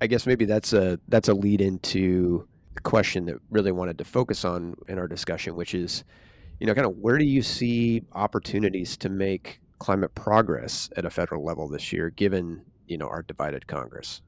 I 0.00 0.06
guess 0.06 0.26
maybe 0.26 0.44
that's 0.44 0.72
a 0.72 0.98
that's 1.08 1.28
a 1.28 1.34
lead 1.34 1.60
into 1.60 2.46
the 2.74 2.80
question 2.80 3.26
that 3.26 3.36
really 3.50 3.72
wanted 3.72 3.98
to 3.98 4.04
focus 4.04 4.44
on 4.44 4.76
in 4.88 4.98
our 4.98 5.08
discussion, 5.08 5.56
which 5.56 5.74
is, 5.74 6.04
you 6.60 6.66
know, 6.66 6.74
kind 6.74 6.86
of 6.86 6.96
where 6.98 7.18
do 7.18 7.24
you 7.24 7.42
see 7.42 8.02
opportunities 8.12 8.96
to 8.98 9.08
make 9.08 9.60
climate 9.78 10.14
progress 10.14 10.90
at 10.96 11.04
a 11.04 11.10
federal 11.10 11.44
level 11.44 11.68
this 11.68 11.92
year, 11.92 12.10
given 12.10 12.62
you 12.86 12.98
know 12.98 13.08
our 13.08 13.22
divided 13.22 13.66
Congress? 13.66 14.22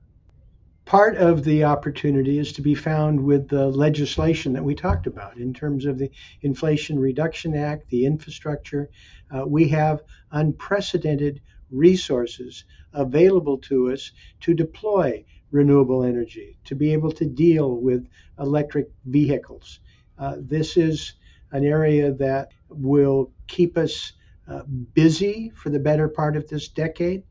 Part 0.84 1.16
of 1.16 1.44
the 1.44 1.64
opportunity 1.64 2.38
is 2.38 2.52
to 2.54 2.62
be 2.62 2.74
found 2.74 3.22
with 3.24 3.48
the 3.48 3.68
legislation 3.68 4.52
that 4.54 4.64
we 4.64 4.74
talked 4.74 5.06
about 5.06 5.36
in 5.36 5.54
terms 5.54 5.86
of 5.86 5.96
the 5.96 6.10
Inflation 6.42 6.98
Reduction 6.98 7.54
Act, 7.54 7.88
the 7.88 8.04
infrastructure. 8.04 8.90
Uh, 9.30 9.46
we 9.46 9.68
have 9.68 10.02
unprecedented 10.32 11.40
resources 11.70 12.64
available 12.92 13.58
to 13.58 13.92
us 13.92 14.10
to 14.40 14.54
deploy 14.54 15.24
renewable 15.50 16.02
energy, 16.02 16.58
to 16.64 16.74
be 16.74 16.92
able 16.92 17.12
to 17.12 17.26
deal 17.26 17.76
with 17.76 18.08
electric 18.38 18.90
vehicles. 19.04 19.80
Uh, 20.18 20.36
this 20.38 20.76
is 20.76 21.14
an 21.52 21.64
area 21.64 22.12
that 22.12 22.52
will 22.68 23.30
keep 23.46 23.78
us 23.78 24.12
uh, 24.48 24.62
busy 24.94 25.52
for 25.54 25.70
the 25.70 25.78
better 25.78 26.08
part 26.08 26.36
of 26.36 26.48
this 26.48 26.68
decade. 26.68 27.22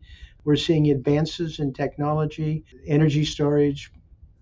We're 0.43 0.55
seeing 0.55 0.89
advances 0.89 1.59
in 1.59 1.73
technology, 1.73 2.63
energy 2.85 3.25
storage, 3.25 3.91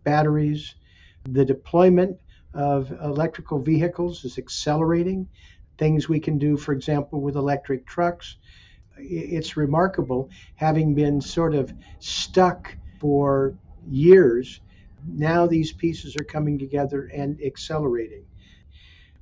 batteries. 0.03 0.75
The 1.25 1.45
deployment 1.45 2.17
of 2.53 2.91
electrical 2.91 3.59
vehicles 3.59 4.23
is 4.23 4.37
accelerating. 4.37 5.27
Things 5.77 6.09
we 6.09 6.19
can 6.19 6.37
do, 6.37 6.57
for 6.57 6.73
example, 6.73 7.21
with 7.21 7.35
electric 7.35 7.85
trucks. 7.85 8.37
It's 8.97 9.57
remarkable 9.57 10.29
having 10.55 10.93
been 10.93 11.21
sort 11.21 11.55
of 11.55 11.73
stuck 11.99 12.75
for 12.99 13.55
years. 13.89 14.61
Now 15.05 15.47
these 15.47 15.71
pieces 15.71 16.15
are 16.15 16.25
coming 16.25 16.59
together 16.59 17.09
and 17.13 17.39
accelerating. 17.41 18.25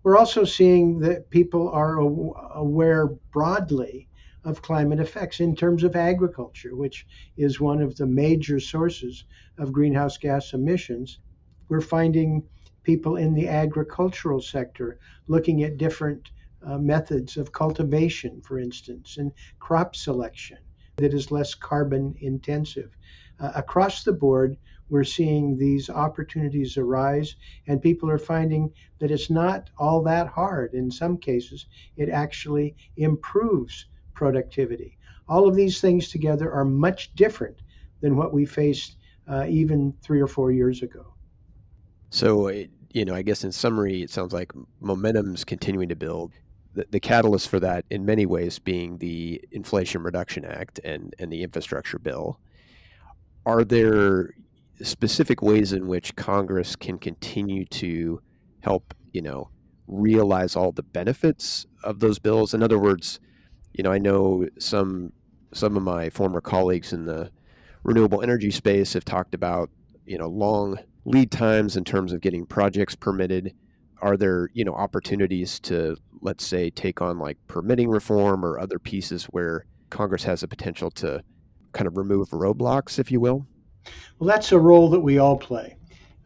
We're 0.03 0.17
also 0.17 0.45
seeing 0.45 0.99
that 0.99 1.29
people 1.29 1.69
are 1.69 1.97
aware 1.97 3.07
broadly 3.31 4.06
of 4.47 4.61
climate 4.61 5.01
effects 5.01 5.41
in 5.41 5.53
terms 5.53 5.83
of 5.83 5.93
agriculture, 5.97 6.73
which 6.73 7.05
is 7.35 7.59
one 7.59 7.81
of 7.81 7.97
the 7.97 8.05
major 8.05 8.61
sources 8.61 9.25
of 9.57 9.73
greenhouse 9.73 10.17
gas 10.17 10.53
emissions. 10.53 11.19
We're 11.67 11.81
finding 11.81 12.43
people 12.83 13.17
in 13.17 13.33
the 13.33 13.49
agricultural 13.49 14.39
sector 14.39 14.99
looking 15.27 15.63
at 15.63 15.77
different 15.77 16.31
uh, 16.65 16.77
methods 16.77 17.35
of 17.35 17.51
cultivation, 17.51 18.39
for 18.39 18.57
instance, 18.57 19.17
and 19.17 19.33
crop 19.59 19.97
selection 19.97 20.57
that 20.95 21.13
is 21.13 21.29
less 21.29 21.53
carbon 21.53 22.15
intensive. 22.21 22.95
Uh, 23.41 23.51
across 23.53 24.05
the 24.05 24.13
board, 24.13 24.55
we're 24.87 25.03
seeing 25.03 25.57
these 25.57 25.89
opportunities 25.89 26.77
arise, 26.77 27.35
and 27.67 27.81
people 27.81 28.09
are 28.09 28.17
finding 28.17 28.71
that 28.99 29.11
it's 29.11 29.29
not 29.29 29.69
all 29.77 30.01
that 30.03 30.27
hard. 30.27 30.73
In 30.73 30.89
some 30.89 31.17
cases, 31.17 31.65
it 31.97 32.07
actually 32.07 32.77
improves 32.95 33.87
productivity. 34.17 34.97
All 35.29 35.47
of 35.47 35.55
these 35.55 35.79
things 35.79 36.09
together 36.09 36.51
are 36.51 36.65
much 36.65 37.13
different 37.15 37.57
than 38.01 38.17
what 38.17 38.33
we 38.33 38.45
faced 38.45 38.97
uh, 39.29 39.45
even 39.47 39.93
three 40.01 40.19
or 40.19 40.27
four 40.27 40.51
years 40.51 40.81
ago. 40.81 41.13
So, 42.09 42.49
you 42.93 43.05
know, 43.05 43.13
I 43.13 43.21
guess 43.21 43.43
in 43.43 43.51
summary, 43.51 44.01
it 44.01 44.09
sounds 44.09 44.33
like 44.33 44.51
momentum's 44.79 45.43
continuing 45.43 45.89
to 45.89 45.95
build. 45.95 46.33
The, 46.73 46.85
the 46.89 46.99
catalyst 46.99 47.49
for 47.49 47.59
that, 47.59 47.85
in 47.89 48.05
many 48.05 48.25
ways, 48.25 48.59
being 48.59 48.97
the 48.97 49.41
Inflation 49.51 50.01
Reduction 50.03 50.45
Act 50.45 50.79
and, 50.83 51.13
and 51.19 51.31
the 51.31 51.43
infrastructure 51.43 51.99
bill. 51.99 52.39
Are 53.45 53.63
there 53.63 54.33
specific 54.81 55.41
ways 55.41 55.73
in 55.73 55.87
which 55.87 56.15
Congress 56.15 56.75
can 56.75 56.97
continue 56.97 57.65
to 57.65 58.21
help, 58.61 58.93
you 59.11 59.21
know, 59.21 59.49
realize 59.87 60.55
all 60.55 60.71
the 60.71 60.83
benefits 60.83 61.65
of 61.83 61.99
those 61.99 62.19
bills? 62.19 62.53
In 62.53 62.63
other 62.63 62.79
words, 62.79 63.19
you 63.77 63.83
know, 63.83 63.91
I 63.91 63.99
know 63.99 64.47
some 64.57 65.13
some 65.53 65.77
of 65.77 65.83
my 65.83 66.09
former 66.09 66.41
colleagues 66.41 66.91
in 66.91 67.05
the 67.05 67.31
renewable 67.83 68.21
energy 68.21 68.51
space 68.51 68.93
have 68.93 69.05
talked 69.05 69.33
about, 69.33 69.69
you 70.05 70.17
know, 70.17 70.27
long 70.27 70.77
lead 71.05 71.31
times 71.31 71.77
in 71.77 71.85
terms 71.85 72.11
of 72.11 72.19
getting 72.19 72.45
projects 72.45 72.95
permitted. 72.95 73.53
Are 74.01 74.17
there, 74.17 74.49
you 74.53 74.65
know, 74.65 74.73
opportunities 74.73 75.59
to 75.61 75.95
let's 76.21 76.45
say 76.45 76.69
take 76.71 77.01
on 77.01 77.19
like 77.19 77.37
permitting 77.47 77.89
reform 77.89 78.43
or 78.43 78.59
other 78.59 78.79
pieces 78.79 79.25
where 79.25 79.65
Congress 79.89 80.23
has 80.23 80.41
the 80.41 80.47
potential 80.47 80.91
to 80.91 81.23
kind 81.71 81.87
of 81.87 81.97
remove 81.97 82.29
roadblocks, 82.31 82.99
if 82.99 83.11
you 83.11 83.19
will? 83.19 83.45
Well, 84.19 84.27
that's 84.27 84.51
a 84.51 84.59
role 84.59 84.89
that 84.89 84.99
we 84.99 85.19
all 85.19 85.37
play. 85.37 85.77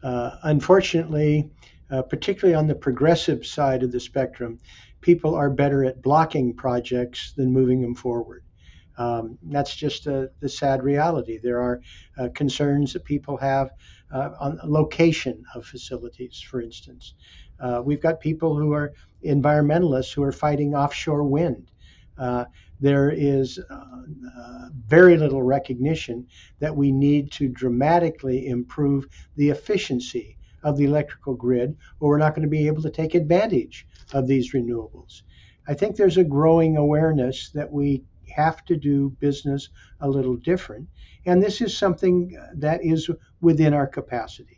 Uh, 0.02 0.32
unfortunately, 0.42 1.50
uh, 1.90 2.02
particularly 2.02 2.54
on 2.54 2.66
the 2.66 2.74
progressive 2.74 3.46
side 3.46 3.82
of 3.82 3.92
the 3.92 4.00
spectrum, 4.00 4.58
people 5.02 5.34
are 5.34 5.50
better 5.50 5.84
at 5.84 6.00
blocking 6.00 6.54
projects 6.54 7.32
than 7.36 7.52
moving 7.52 7.82
them 7.82 7.94
forward. 7.94 8.44
Um, 8.96 9.38
that's 9.42 9.74
just 9.74 10.06
a, 10.06 10.30
the 10.40 10.48
sad 10.48 10.82
reality. 10.82 11.38
There 11.42 11.60
are 11.60 11.80
uh, 12.18 12.28
concerns 12.34 12.92
that 12.92 13.04
people 13.04 13.36
have 13.38 13.70
uh, 14.12 14.30
on 14.40 14.60
location 14.64 15.44
of 15.54 15.66
facilities, 15.66 16.40
for 16.40 16.60
instance. 16.60 17.14
Uh, 17.58 17.80
we've 17.84 18.02
got 18.02 18.20
people 18.20 18.56
who 18.56 18.72
are 18.72 18.92
environmentalists 19.24 20.12
who 20.12 20.22
are 20.22 20.32
fighting 20.32 20.74
offshore 20.74 21.24
wind. 21.24 21.70
Uh, 22.18 22.44
there 22.80 23.10
is 23.10 23.58
uh, 23.58 24.68
very 24.86 25.16
little 25.16 25.42
recognition 25.42 26.26
that 26.58 26.76
we 26.76 26.92
need 26.92 27.30
to 27.32 27.48
dramatically 27.48 28.46
improve 28.46 29.06
the 29.36 29.48
efficiency 29.50 30.36
of 30.62 30.76
the 30.76 30.84
electrical 30.84 31.34
grid, 31.34 31.76
or 32.00 32.10
we're 32.10 32.18
not 32.18 32.34
going 32.34 32.42
to 32.42 32.48
be 32.48 32.66
able 32.66 32.82
to 32.82 32.90
take 32.90 33.14
advantage 33.14 33.86
of 34.12 34.26
these 34.26 34.52
renewables. 34.52 35.22
I 35.66 35.74
think 35.74 35.96
there's 35.96 36.18
a 36.18 36.24
growing 36.24 36.76
awareness 36.76 37.50
that 37.50 37.70
we 37.70 38.04
have 38.34 38.64
to 38.64 38.76
do 38.76 39.10
business 39.20 39.68
a 40.00 40.08
little 40.08 40.36
different, 40.36 40.88
and 41.26 41.42
this 41.42 41.60
is 41.60 41.76
something 41.76 42.36
that 42.54 42.84
is 42.84 43.10
within 43.40 43.74
our 43.74 43.86
capacity. 43.86 44.56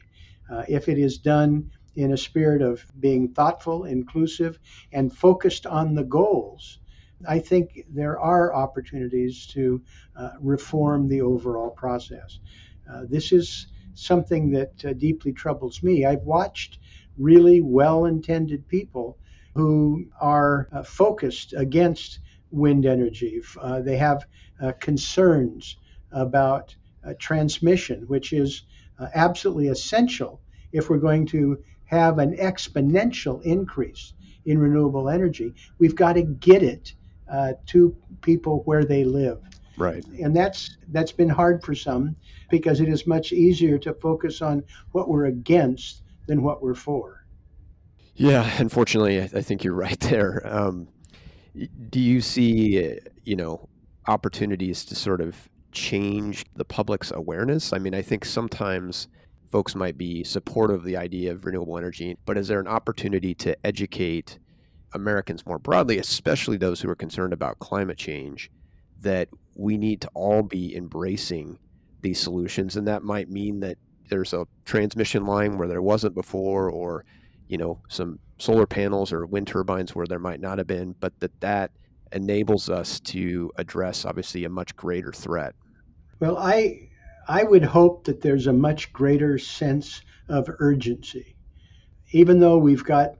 Uh, 0.50 0.64
if 0.68 0.88
it 0.88 0.98
is 0.98 1.18
done 1.18 1.70
in 1.96 2.12
a 2.12 2.16
spirit 2.16 2.62
of 2.62 2.84
being 3.00 3.28
thoughtful, 3.28 3.84
inclusive, 3.84 4.58
and 4.92 5.16
focused 5.16 5.66
on 5.66 5.94
the 5.94 6.04
goals, 6.04 6.80
I 7.26 7.38
think 7.38 7.84
there 7.88 8.18
are 8.18 8.54
opportunities 8.54 9.46
to 9.48 9.82
uh, 10.16 10.30
reform 10.40 11.08
the 11.08 11.22
overall 11.22 11.70
process. 11.70 12.38
Uh, 12.90 13.02
this 13.08 13.32
is 13.32 13.68
something 13.94 14.50
that 14.50 14.84
uh, 14.84 14.92
deeply 14.92 15.32
troubles 15.32 15.82
me. 15.82 16.04
I've 16.04 16.22
watched 16.22 16.78
really 17.16 17.60
well 17.60 18.04
intended 18.06 18.66
people 18.68 19.18
who 19.54 20.06
are 20.20 20.68
uh, 20.72 20.82
focused 20.82 21.54
against 21.56 22.20
wind 22.50 22.86
energy. 22.86 23.40
Uh, 23.60 23.80
they 23.80 23.96
have 23.96 24.26
uh, 24.62 24.72
concerns 24.80 25.76
about 26.12 26.74
transmission, 27.18 28.04
which 28.06 28.32
is 28.32 28.62
absolutely 29.14 29.68
essential 29.68 30.40
if 30.72 30.88
we're 30.88 30.96
going 30.96 31.26
to 31.26 31.58
have 31.84 32.18
an 32.18 32.36
exponential 32.36 33.42
increase 33.42 34.14
in 34.46 34.58
renewable 34.58 35.08
energy. 35.08 35.54
We've 35.78 35.96
got 35.96 36.14
to 36.14 36.22
get 36.22 36.62
it 36.62 36.94
uh, 37.30 37.54
to 37.66 37.96
people 38.20 38.62
where 38.64 38.84
they 38.84 39.04
live. 39.04 39.40
Right. 39.76 40.04
And 40.20 40.34
that's 40.34 40.76
that's 40.88 41.12
been 41.12 41.28
hard 41.28 41.62
for 41.62 41.74
some 41.74 42.16
because 42.50 42.80
it 42.80 42.88
is 42.88 43.06
much 43.06 43.32
easier 43.32 43.78
to 43.78 43.94
focus 43.94 44.42
on 44.42 44.62
what 44.92 45.08
we're 45.08 45.26
against 45.26 46.02
than 46.26 46.42
what 46.42 46.62
we're 46.62 46.74
for. 46.74 47.24
Yeah, 48.16 48.48
unfortunately, 48.58 49.20
I 49.20 49.42
think 49.42 49.64
you're 49.64 49.74
right 49.74 49.98
there. 50.00 50.42
Um, 50.44 50.88
do 51.90 52.00
you 52.00 52.20
see, 52.20 52.98
you 53.24 53.36
know, 53.36 53.68
opportunities 54.06 54.84
to 54.86 54.94
sort 54.94 55.20
of 55.20 55.48
change 55.72 56.44
the 56.54 56.64
public's 56.64 57.10
awareness? 57.10 57.72
I 57.72 57.78
mean, 57.78 57.94
I 57.94 58.02
think 58.02 58.24
sometimes 58.24 59.08
folks 59.50 59.74
might 59.74 59.96
be 59.96 60.24
supportive 60.24 60.80
of 60.80 60.84
the 60.84 60.96
idea 60.96 61.32
of 61.32 61.44
renewable 61.44 61.78
energy, 61.78 62.16
but 62.26 62.36
is 62.36 62.48
there 62.48 62.60
an 62.60 62.66
opportunity 62.66 63.34
to 63.36 63.56
educate 63.64 64.38
Americans 64.94 65.44
more 65.46 65.58
broadly, 65.58 65.98
especially 65.98 66.56
those 66.56 66.80
who 66.80 66.88
are 66.88 66.96
concerned 66.96 67.32
about 67.32 67.58
climate 67.58 67.98
change, 67.98 68.50
that 69.04 69.28
we 69.54 69.78
need 69.78 70.00
to 70.02 70.10
all 70.14 70.42
be 70.42 70.76
embracing 70.76 71.58
these 72.02 72.20
solutions. 72.20 72.76
And 72.76 72.86
that 72.88 73.02
might 73.02 73.30
mean 73.30 73.60
that 73.60 73.78
there's 74.10 74.34
a 74.34 74.46
transmission 74.64 75.24
line 75.24 75.56
where 75.56 75.68
there 75.68 75.80
wasn't 75.80 76.14
before, 76.14 76.68
or, 76.68 77.04
you 77.48 77.56
know, 77.56 77.80
some 77.88 78.18
solar 78.38 78.66
panels 78.66 79.12
or 79.12 79.24
wind 79.26 79.46
turbines 79.46 79.94
where 79.94 80.06
there 80.06 80.18
might 80.18 80.40
not 80.40 80.58
have 80.58 80.66
been, 80.66 80.94
but 81.00 81.18
that 81.20 81.40
that 81.40 81.70
enables 82.12 82.68
us 82.68 83.00
to 83.00 83.50
address 83.56 84.04
obviously 84.04 84.44
a 84.44 84.48
much 84.48 84.76
greater 84.76 85.12
threat. 85.12 85.54
Well, 86.20 86.36
I 86.38 86.90
I 87.26 87.42
would 87.42 87.64
hope 87.64 88.04
that 88.04 88.20
there's 88.20 88.46
a 88.46 88.52
much 88.52 88.92
greater 88.92 89.38
sense 89.38 90.02
of 90.28 90.48
urgency. 90.58 91.36
Even 92.12 92.38
though 92.38 92.58
we've 92.58 92.84
got 92.84 93.14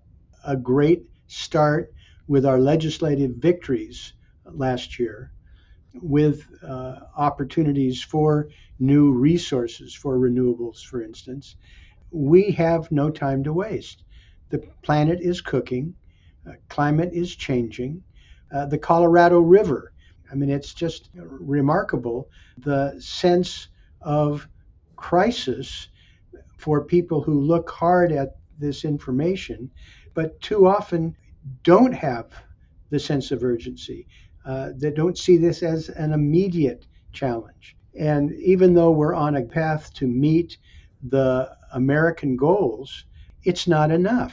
a 0.45 0.57
great 0.57 1.05
start 1.27 1.93
with 2.29 2.45
our 2.45 2.59
legislative 2.59 3.33
victories 3.37 4.13
last 4.45 4.99
year, 4.99 5.33
with 6.03 6.47
uh, 6.63 6.97
opportunities 7.17 8.03
for 8.03 8.49
new 8.79 9.13
resources 9.13 9.95
for 9.95 10.19
renewables, 10.19 10.85
for 10.85 11.03
instance, 11.03 11.57
we 12.11 12.51
have 12.53 12.91
no 12.91 13.11
time 13.11 13.45
to 13.45 13.53
waste. 13.53 14.05
The 14.51 14.59
planet 14.83 15.21
is 15.21 15.41
cooking, 15.41 15.95
uh, 16.47 16.53
climate 16.69 17.11
is 17.13 17.35
changing. 17.35 18.03
Uh, 18.53 18.67
the 18.67 18.79
Colorado 18.79 19.41
River 19.41 19.95
I 20.35 20.37
mean, 20.37 20.51
it's 20.51 20.75
just 20.75 21.11
remarkable 21.15 22.29
the 22.59 22.97
sense 22.99 23.69
of 24.01 24.49
crisis 24.97 25.89
for 26.57 26.85
people 26.85 27.23
who 27.23 27.41
look 27.41 27.71
hard 27.71 28.11
at 28.11 28.37
this 28.59 28.85
information, 28.85 29.71
but 30.15 30.41
too 30.41 30.67
often 30.67 31.17
don't 31.63 31.93
have 31.93 32.33
the 32.91 32.99
sense 32.99 33.31
of 33.31 33.45
urgency, 33.45 34.09
uh, 34.45 34.71
that 34.79 34.95
don't 34.95 35.19
see 35.19 35.37
this 35.37 35.63
as 35.63 35.89
an 35.89 36.13
immediate 36.13 36.87
challenge. 37.13 37.77
And 37.99 38.33
even 38.35 38.75
though 38.75 38.91
we're 38.91 39.15
on 39.15 39.37
a 39.37 39.43
path 39.43 39.93
to 39.95 40.07
meet 40.07 40.59
the 41.03 41.57
American 41.73 42.37
goals, 42.37 43.05
it's 43.45 43.67
not 43.67 43.91
enough. 43.91 44.33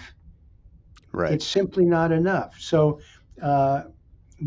Right. 1.11 1.33
It's 1.33 1.45
simply 1.45 1.85
not 1.85 2.11
enough. 2.11 2.55
So, 2.59 2.99
uh, 3.41 3.83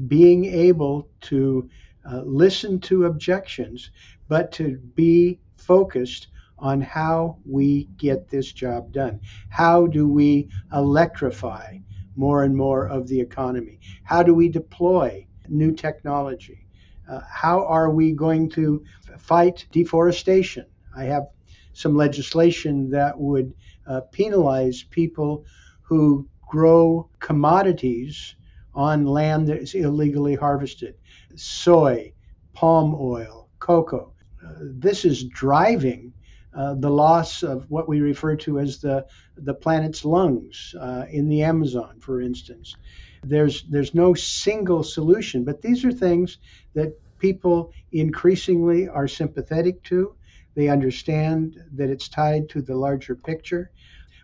being 0.09 0.45
able 0.45 1.09
to 1.21 1.69
uh, 2.11 2.23
listen 2.25 2.81
to 2.81 3.05
objections, 3.05 3.91
but 4.29 4.51
to 4.53 4.79
be 4.95 5.39
focused 5.57 6.29
on 6.59 6.81
how 6.81 7.39
we 7.45 7.85
get 7.97 8.29
this 8.29 8.53
job 8.53 8.93
done. 8.93 9.21
How 9.49 9.87
do 9.87 10.09
we 10.09 10.49
electrify 10.73 11.79
more 12.17 12.45
and 12.45 12.57
more 12.57 12.87
of 12.87 13.09
the 13.09 13.21
economy? 13.21 13.81
How 14.03 14.23
do 14.23 14.35
we 14.35 14.49
deploy 14.49 15.27
new 15.49 15.73
technology? 15.73 16.67
Uh, 17.09 17.21
how 17.29 17.65
are 17.67 17.91
we 17.91 18.13
going 18.13 18.49
to 18.51 18.83
fight 19.19 19.67
deforestation? 19.73 20.67
I 20.97 21.05
have 21.05 21.25
some 21.73 21.97
legislation 21.97 22.91
that 22.91 23.19
would 23.19 23.53
uh, 23.87 24.03
penalize 24.13 24.85
people 24.91 25.45
who 25.83 26.29
grow 26.49 27.09
commodities 27.19 28.37
on 28.75 29.05
land 29.07 29.49
that 29.49 29.59
is 29.59 29.75
illegally 29.75 30.35
harvested 30.35 30.95
soy, 31.37 32.13
palm 32.53 32.95
oil, 32.99 33.49
cocoa. 33.59 34.13
Uh, 34.45 34.53
this 34.61 35.05
is 35.05 35.25
driving 35.25 36.13
uh, 36.57 36.75
the 36.75 36.91
loss 36.91 37.43
of 37.43 37.69
what 37.71 37.89
we 37.89 38.01
refer 38.01 38.37
to 38.37 38.61
as 38.61 38.79
the, 38.79 39.05
the 39.37 39.55
planet's 39.55 40.05
lungs 40.05 40.75
uh, 40.81 41.05
in 41.11 41.29
the 41.29 41.43
Amazon, 41.43 41.99
for 41.99 42.21
instance. 42.21 42.77
There's, 43.27 43.63
there's 43.65 43.95
no 43.95 44.15
single 44.15 44.83
solution, 44.83 45.45
but 45.45 45.63
these 45.63 45.85
are 45.85 45.93
things 45.93 46.39
that 46.75 46.99
people 47.19 47.73
increasingly 47.93 48.89
are 48.89 49.09
sympathetic 49.09 49.83
to. 49.85 50.15
They 50.55 50.69
understand 50.69 51.57
that 51.73 51.91
it's 51.91 52.09
tied 52.09 52.49
to 52.51 52.63
the 52.63 52.77
larger 52.77 53.15
picture. 53.17 53.71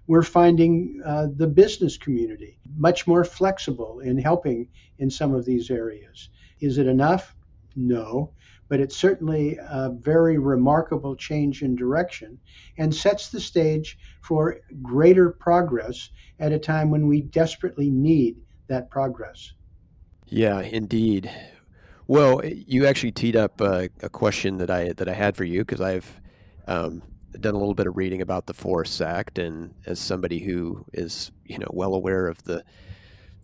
We're 0.06 0.22
finding 0.22 1.00
uh, 1.04 1.28
the 1.34 1.46
business 1.46 1.96
community 1.96 2.58
much 2.76 3.06
more 3.06 3.24
flexible 3.24 4.00
in 4.00 4.18
helping 4.18 4.68
in 4.98 5.10
some 5.10 5.34
of 5.34 5.44
these 5.44 5.70
areas. 5.70 6.28
Is 6.60 6.78
it 6.78 6.86
enough? 6.86 7.34
No, 7.76 8.32
but 8.68 8.80
it's 8.80 8.96
certainly 8.96 9.56
a 9.56 9.90
very 9.90 10.38
remarkable 10.38 11.16
change 11.16 11.62
in 11.62 11.74
direction 11.76 12.38
and 12.78 12.94
sets 12.94 13.30
the 13.30 13.40
stage 13.40 13.98
for 14.20 14.60
greater 14.82 15.30
progress 15.30 16.10
at 16.38 16.52
a 16.52 16.58
time 16.58 16.90
when 16.90 17.06
we 17.06 17.20
desperately 17.20 17.90
need 17.90 18.36
that 18.70 18.90
progress. 18.90 19.52
Yeah, 20.26 20.60
indeed. 20.60 21.30
Well, 22.06 22.40
you 22.44 22.86
actually 22.86 23.12
teed 23.12 23.36
up 23.36 23.60
a, 23.60 23.90
a 24.00 24.08
question 24.08 24.56
that 24.56 24.70
I 24.70 24.92
that 24.94 25.08
I 25.08 25.12
had 25.12 25.36
for 25.36 25.44
you 25.44 25.60
because 25.60 25.80
I've 25.80 26.20
um, 26.66 27.02
done 27.38 27.54
a 27.54 27.58
little 27.58 27.74
bit 27.74 27.86
of 27.86 27.96
reading 27.96 28.22
about 28.22 28.46
the 28.46 28.54
Forests 28.54 29.00
Act, 29.00 29.38
and 29.38 29.74
as 29.86 29.98
somebody 29.98 30.38
who 30.38 30.84
is 30.92 31.30
you 31.44 31.58
know 31.58 31.68
well 31.70 31.94
aware 31.94 32.26
of 32.26 32.42
the 32.44 32.64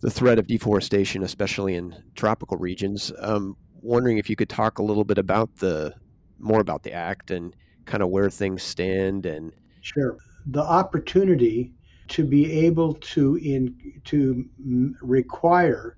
the 0.01 0.09
threat 0.09 0.39
of 0.39 0.47
deforestation, 0.47 1.23
especially 1.23 1.75
in 1.75 1.95
tropical 2.15 2.57
regions, 2.57 3.11
um, 3.19 3.57
wondering 3.81 4.17
if 4.17 4.29
you 4.29 4.35
could 4.35 4.49
talk 4.49 4.79
a 4.79 4.83
little 4.83 5.03
bit 5.03 5.17
about 5.17 5.57
the 5.57 5.93
more 6.39 6.59
about 6.59 6.83
the 6.83 6.93
act 6.93 7.31
and 7.31 7.55
kind 7.85 8.03
of 8.03 8.09
where 8.09 8.29
things 8.29 8.61
stand 8.61 9.25
and 9.25 9.53
sure 9.81 10.17
the 10.45 10.61
opportunity 10.61 11.73
to 12.09 12.23
be 12.23 12.65
able 12.65 12.93
to 12.95 13.35
in 13.37 13.75
to 14.05 14.45
require 15.01 15.97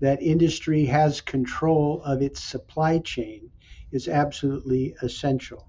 that 0.00 0.22
industry 0.22 0.84
has 0.84 1.20
control 1.20 2.02
of 2.04 2.22
its 2.22 2.42
supply 2.42 2.98
chain 2.98 3.50
is 3.92 4.08
absolutely 4.08 4.94
essential. 5.02 5.68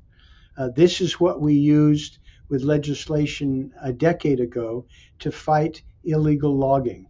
Uh, 0.57 0.69
this 0.75 1.01
is 1.01 1.19
what 1.19 1.41
we 1.41 1.53
used 1.53 2.19
with 2.49 2.63
legislation 2.63 3.71
a 3.81 3.91
decade 3.91 4.39
ago 4.39 4.85
to 5.19 5.31
fight 5.31 5.81
illegal 6.03 6.55
logging, 6.57 7.07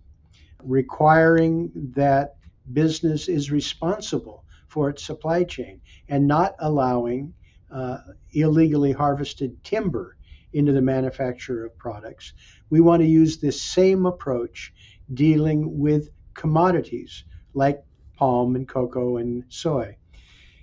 requiring 0.64 1.72
that 1.96 2.36
business 2.74 3.28
is 3.28 3.52
responsible 3.52 4.46
for 4.68 4.90
its 4.90 5.04
supply 5.04 5.44
chain 5.44 5.82
and 6.08 6.28
not 6.28 6.56
allowing 6.60 7.34
uh, 7.72 7.98
illegally 8.34 8.92
harvested 8.92 9.64
timber 9.64 10.16
into 10.54 10.72
the 10.72 10.82
manufacture 10.82 11.66
of 11.66 11.78
products. 11.78 12.34
We 12.70 12.82
want 12.82 13.02
to 13.02 13.08
use 13.08 13.38
this 13.38 13.62
same 13.62 14.06
approach 14.06 14.74
dealing 15.14 15.80
with 15.80 16.10
commodities 16.34 17.24
like 17.54 17.84
palm 18.16 18.56
and 18.56 18.68
cocoa 18.68 19.18
and 19.18 19.44
soy. 19.50 19.98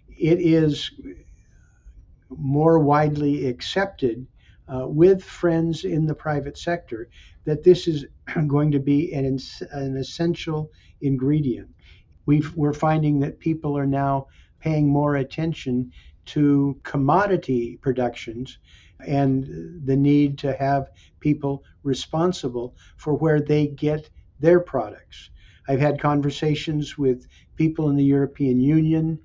It 0.08 0.40
is 0.40 0.90
more 2.30 2.78
widely 2.78 3.46
accepted 3.46 4.26
uh, 4.68 4.86
with 4.86 5.24
friends 5.24 5.84
in 5.84 6.06
the 6.06 6.14
private 6.14 6.58
sector 6.58 7.08
that 7.44 7.62
this 7.62 7.88
is 7.88 8.04
going 8.46 8.72
to 8.72 8.78
be 8.78 9.12
an, 9.12 9.38
an 9.72 9.96
essential 9.96 10.70
ingredient. 11.00 11.68
we 12.26 12.42
are 12.60 12.72
finding 12.72 13.20
that 13.20 13.38
people 13.38 13.76
are 13.78 13.86
now 13.86 14.26
paying 14.60 14.88
more 14.88 15.16
attention 15.16 15.90
to 16.26 16.78
commodity 16.82 17.78
productions 17.80 18.58
and 19.06 19.80
the 19.84 19.96
need 19.96 20.38
to 20.38 20.52
have 20.54 20.90
people 21.20 21.64
responsible 21.82 22.74
for 22.96 23.14
where 23.14 23.40
they 23.40 23.66
get 23.66 24.10
their 24.40 24.60
products. 24.60 25.30
I've 25.68 25.80
had 25.80 26.00
conversations 26.00 26.96
with 26.96 27.26
people 27.56 27.90
in 27.90 27.96
the 27.96 28.04
European 28.04 28.60
Union, 28.60 29.20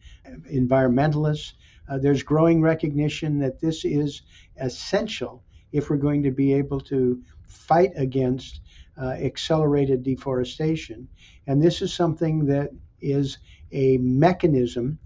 environmentalists. 0.51 1.53
Uh, 1.87 1.97
there's 1.97 2.23
growing 2.23 2.61
recognition 2.61 3.39
that 3.39 3.59
this 3.59 3.85
is 3.85 4.23
essential 4.57 5.43
if 5.71 5.89
we're 5.89 5.97
going 5.97 6.23
to 6.23 6.31
be 6.31 6.53
able 6.53 6.81
to 6.81 7.21
fight 7.47 7.91
against 7.95 8.61
uh, 9.01 9.09
accelerated 9.11 10.03
deforestation. 10.03 11.07
And 11.47 11.61
this 11.61 11.81
is 11.81 11.93
something 11.93 12.45
that 12.47 12.71
is 13.01 13.37
a 13.71 13.97
mechanism 13.97 14.99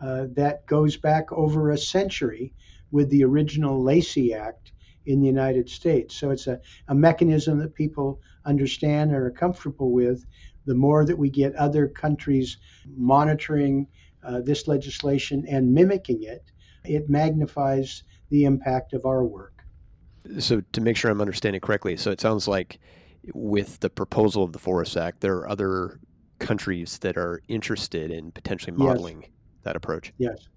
uh, 0.00 0.26
that 0.34 0.66
goes 0.66 0.96
back 0.96 1.32
over 1.32 1.70
a 1.70 1.78
century 1.78 2.52
with 2.94 3.10
the 3.10 3.24
original 3.24 3.82
Lacey 3.82 4.32
Act 4.32 4.70
in 5.04 5.20
the 5.20 5.26
United 5.26 5.68
States. 5.68 6.14
So 6.14 6.30
it's 6.30 6.46
a, 6.46 6.60
a 6.86 6.94
mechanism 6.94 7.58
that 7.58 7.74
people 7.74 8.20
understand 8.44 9.10
and 9.10 9.20
are 9.20 9.32
comfortable 9.32 9.90
with 9.90 10.24
the 10.64 10.76
more 10.76 11.04
that 11.04 11.18
we 11.18 11.28
get 11.28 11.56
other 11.56 11.88
countries 11.88 12.56
monitoring 12.96 13.88
uh, 14.22 14.40
this 14.42 14.68
legislation 14.68 15.44
and 15.48 15.74
mimicking 15.74 16.22
it, 16.22 16.52
it 16.84 17.10
magnifies 17.10 18.04
the 18.30 18.44
impact 18.44 18.92
of 18.92 19.04
our 19.04 19.24
work. 19.24 19.64
So, 20.38 20.62
to 20.72 20.80
make 20.80 20.96
sure 20.96 21.10
I'm 21.10 21.20
understanding 21.20 21.60
correctly, 21.60 21.96
so 21.96 22.12
it 22.12 22.20
sounds 22.20 22.46
like 22.46 22.78
with 23.34 23.80
the 23.80 23.90
proposal 23.90 24.44
of 24.44 24.52
the 24.52 24.58
Forest 24.58 24.96
Act, 24.96 25.20
there 25.20 25.34
are 25.34 25.48
other 25.48 25.98
countries 26.38 26.98
that 26.98 27.16
are 27.16 27.42
interested 27.48 28.10
in 28.10 28.30
potentially 28.30 28.72
modeling 28.72 29.22
yes. 29.22 29.30
that 29.64 29.76
approach. 29.76 30.14
Yes. 30.16 30.48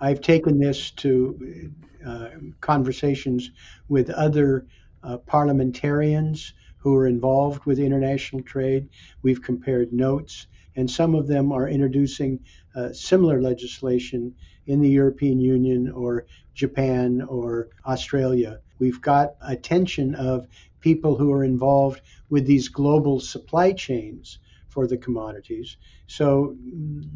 I've 0.00 0.20
taken 0.22 0.58
this 0.58 0.90
to 0.92 1.70
uh, 2.04 2.28
conversations 2.60 3.50
with 3.88 4.08
other 4.08 4.66
uh, 5.02 5.18
parliamentarians 5.18 6.54
who 6.78 6.94
are 6.96 7.06
involved 7.06 7.66
with 7.66 7.78
international 7.78 8.42
trade. 8.42 8.88
We've 9.22 9.42
compared 9.42 9.92
notes, 9.92 10.46
and 10.76 10.90
some 10.90 11.14
of 11.14 11.26
them 11.26 11.52
are 11.52 11.68
introducing 11.68 12.40
uh, 12.74 12.92
similar 12.92 13.42
legislation 13.42 14.34
in 14.66 14.80
the 14.80 14.88
European 14.88 15.40
Union 15.40 15.90
or 15.90 16.26
Japan 16.54 17.20
or 17.20 17.68
Australia. 17.84 18.60
We've 18.78 19.02
got 19.02 19.34
attention 19.42 20.14
of 20.14 20.48
people 20.80 21.16
who 21.16 21.30
are 21.32 21.44
involved 21.44 22.00
with 22.30 22.46
these 22.46 22.68
global 22.68 23.20
supply 23.20 23.72
chains 23.72 24.38
for 24.70 24.86
the 24.86 24.96
commodities. 24.96 25.76
So 26.06 26.56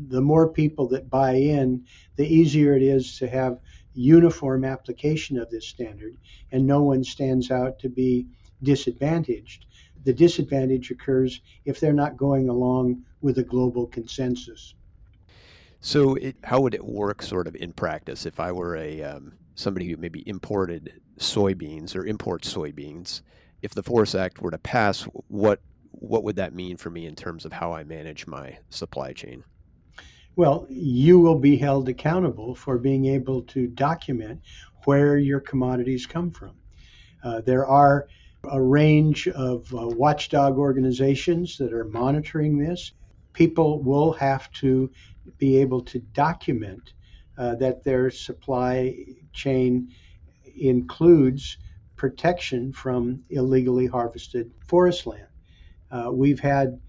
the 0.09 0.21
more 0.21 0.49
people 0.49 0.89
that 0.89 1.09
buy 1.09 1.35
in, 1.35 1.87
the 2.17 2.27
easier 2.27 2.77
it 2.77 2.83
is 2.83 3.19
to 3.19 3.29
have 3.29 3.61
uniform 3.95 4.65
application 4.65 5.39
of 5.39 5.51
this 5.51 5.67
standard, 5.67 6.17
and 6.53 6.67
no 6.67 6.83
one 6.83 7.05
stands 7.05 7.51
out 7.51 7.79
to 7.79 7.89
be 7.89 8.27
disadvantaged. 8.63 9.67
The 10.05 10.13
disadvantage 10.13 10.91
occurs 10.91 11.41
if 11.65 11.81
they're 11.81 11.93
not 11.93 12.17
going 12.17 12.49
along 12.49 13.05
with 13.23 13.39
a 13.39 13.43
global 13.43 13.87
consensus. 13.87 14.75
So, 15.81 16.15
it, 16.17 16.37
how 16.45 16.61
would 16.61 16.75
it 16.75 16.85
work, 16.85 17.23
sort 17.23 17.47
of 17.47 17.55
in 17.57 17.73
practice, 17.73 18.27
if 18.27 18.41
I 18.41 18.53
were 18.53 18.77
a 18.77 19.03
um, 19.03 19.35
somebody 19.55 19.89
who 19.89 19.97
maybe 19.97 20.27
imported 20.27 21.01
soybeans 21.19 21.95
or 21.95 22.07
imports 22.07 22.53
soybeans? 22.53 23.23
If 23.63 23.75
the 23.75 23.83
Forest 23.83 24.15
Act 24.15 24.43
were 24.43 24.51
to 24.51 24.59
pass, 24.59 25.03
what 25.29 25.61
what 26.01 26.25
would 26.25 26.37
that 26.37 26.55
mean 26.55 26.77
for 26.77 26.91
me 26.91 27.07
in 27.07 27.15
terms 27.15 27.45
of 27.45 27.53
how 27.53 27.73
I 27.73 27.85
manage 27.85 28.27
my 28.27 28.59
supply 28.71 29.13
chain? 29.13 29.45
Well, 30.37 30.67
you 30.69 31.21
will 31.21 31.39
be 31.39 31.57
held 31.57 31.89
accountable 31.89 32.55
for 32.55 32.79
being 32.79 33.07
able 33.07 33.43
to 33.43 33.69
document 33.69 34.41
where 34.85 35.17
your 35.17 35.41
commodities 35.41 36.07
come 36.07 36.31
from. 36.31 36.53
Uh, 37.23 37.41
there 37.41 37.67
are 37.67 38.09
a 38.51 38.61
range 38.61 39.29
of 39.29 39.73
uh, 39.75 39.87
watchdog 39.89 40.59
organizations 40.59 41.57
that 41.59 41.73
are 41.73 41.85
monitoring 41.85 42.59
this. 42.59 42.93
People 43.33 43.83
will 43.83 44.13
have 44.13 44.51
to 44.53 44.91
be 45.39 45.57
able 45.59 45.83
to 45.83 46.01
document 46.01 46.93
uh, 47.39 47.55
that 47.57 47.83
their 47.85 48.11
supply 48.11 48.95
chain 49.33 49.91
includes 50.57 51.59
protection 51.97 52.73
from 52.73 53.23
illegally 53.31 53.87
harvested 53.87 54.51
forest 54.67 55.07
land. 55.07 55.27
Uh, 55.95 56.11
we've 56.11 56.41
had 56.41 56.81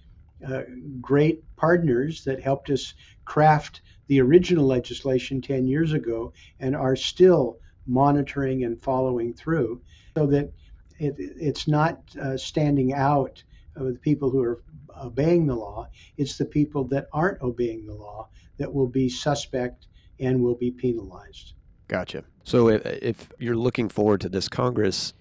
uh, 0.47 0.63
great 0.99 1.43
partners 1.55 2.23
that 2.23 2.41
helped 2.41 2.71
us 2.71 2.95
craft 3.23 3.81
the 4.07 4.19
original 4.19 4.65
legislation 4.65 5.41
10 5.41 5.67
years 5.67 5.93
ago 5.93 6.33
and 6.59 6.75
are 6.75 6.95
still 6.95 7.59
monitoring 7.85 8.63
and 8.63 8.81
following 8.81 9.31
through 9.33 9.79
so 10.17 10.25
that 10.25 10.51
it, 10.97 11.15
it's 11.17 11.67
not 11.67 12.01
uh, 12.19 12.35
standing 12.35 12.93
out 12.93 13.43
with 13.77 14.01
people 14.01 14.31
who 14.31 14.41
are 14.41 14.63
obeying 15.03 15.45
the 15.45 15.55
law. 15.55 15.87
It's 16.17 16.37
the 16.37 16.45
people 16.45 16.85
that 16.85 17.07
aren't 17.13 17.41
obeying 17.41 17.85
the 17.85 17.93
law 17.93 18.29
that 18.57 18.73
will 18.73 18.87
be 18.87 19.09
suspect 19.09 19.87
and 20.19 20.41
will 20.41 20.55
be 20.55 20.71
penalized. 20.71 21.53
Gotcha. 21.87 22.23
So 22.43 22.69
if, 22.69 22.85
if 22.85 23.29
you're 23.37 23.57
looking 23.57 23.89
forward 23.89 24.21
to 24.21 24.29
this 24.29 24.49
Congress, 24.49 25.13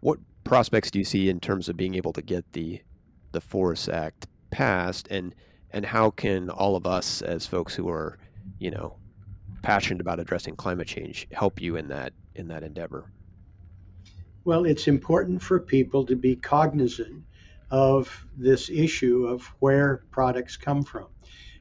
what 0.00 0.18
prospects 0.44 0.90
do 0.90 0.98
you 0.98 1.04
see 1.04 1.28
in 1.28 1.40
terms 1.40 1.68
of 1.68 1.76
being 1.76 1.94
able 1.94 2.12
to 2.12 2.22
get 2.22 2.52
the 2.52 2.82
the 3.32 3.40
Forest 3.40 3.88
Act 3.88 4.26
passed, 4.50 5.08
and 5.08 5.34
and 5.70 5.86
how 5.86 6.10
can 6.10 6.50
all 6.50 6.76
of 6.76 6.86
us 6.86 7.22
as 7.22 7.46
folks 7.46 7.74
who 7.74 7.88
are, 7.88 8.18
you 8.58 8.70
know, 8.70 8.96
passionate 9.62 10.00
about 10.00 10.20
addressing 10.20 10.54
climate 10.56 10.86
change 10.86 11.26
help 11.32 11.60
you 11.60 11.76
in 11.76 11.88
that 11.88 12.12
in 12.34 12.48
that 12.48 12.62
endeavor? 12.62 13.10
Well, 14.44 14.64
it's 14.64 14.88
important 14.88 15.40
for 15.40 15.60
people 15.60 16.04
to 16.06 16.16
be 16.16 16.36
cognizant 16.36 17.24
of 17.70 18.26
this 18.36 18.68
issue 18.68 19.26
of 19.26 19.46
where 19.60 20.04
products 20.10 20.56
come 20.56 20.82
from. 20.82 21.06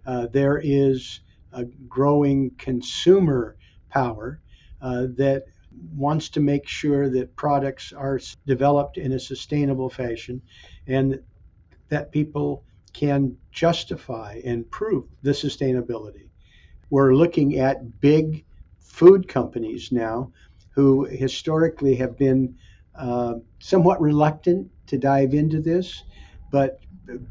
Uh, 0.05 0.27
there 0.27 0.59
is 0.61 1.21
a 1.53 1.63
growing 1.63 2.51
consumer 2.57 3.55
power 3.89 4.41
uh, 4.81 5.07
that 5.15 5.45
wants 5.95 6.29
to 6.29 6.39
make 6.39 6.67
sure 6.67 7.09
that 7.09 7.35
products 7.35 7.93
are 7.93 8.19
developed 8.45 8.97
in 8.97 9.13
a 9.13 9.19
sustainable 9.19 9.89
fashion 9.89 10.41
and 10.87 11.21
that 11.91 12.11
people 12.11 12.63
can 12.93 13.35
justify 13.51 14.39
and 14.45 14.69
prove 14.71 15.05
the 15.23 15.31
sustainability. 15.31 16.29
We're 16.89 17.13
looking 17.13 17.59
at 17.59 17.99
big 17.99 18.45
food 18.79 19.27
companies 19.27 19.91
now 19.91 20.31
who 20.73 21.03
historically 21.03 21.95
have 21.95 22.17
been 22.17 22.55
uh, 22.95 23.35
somewhat 23.59 24.01
reluctant 24.01 24.71
to 24.87 24.97
dive 24.97 25.33
into 25.33 25.61
this, 25.61 26.03
but 26.49 26.79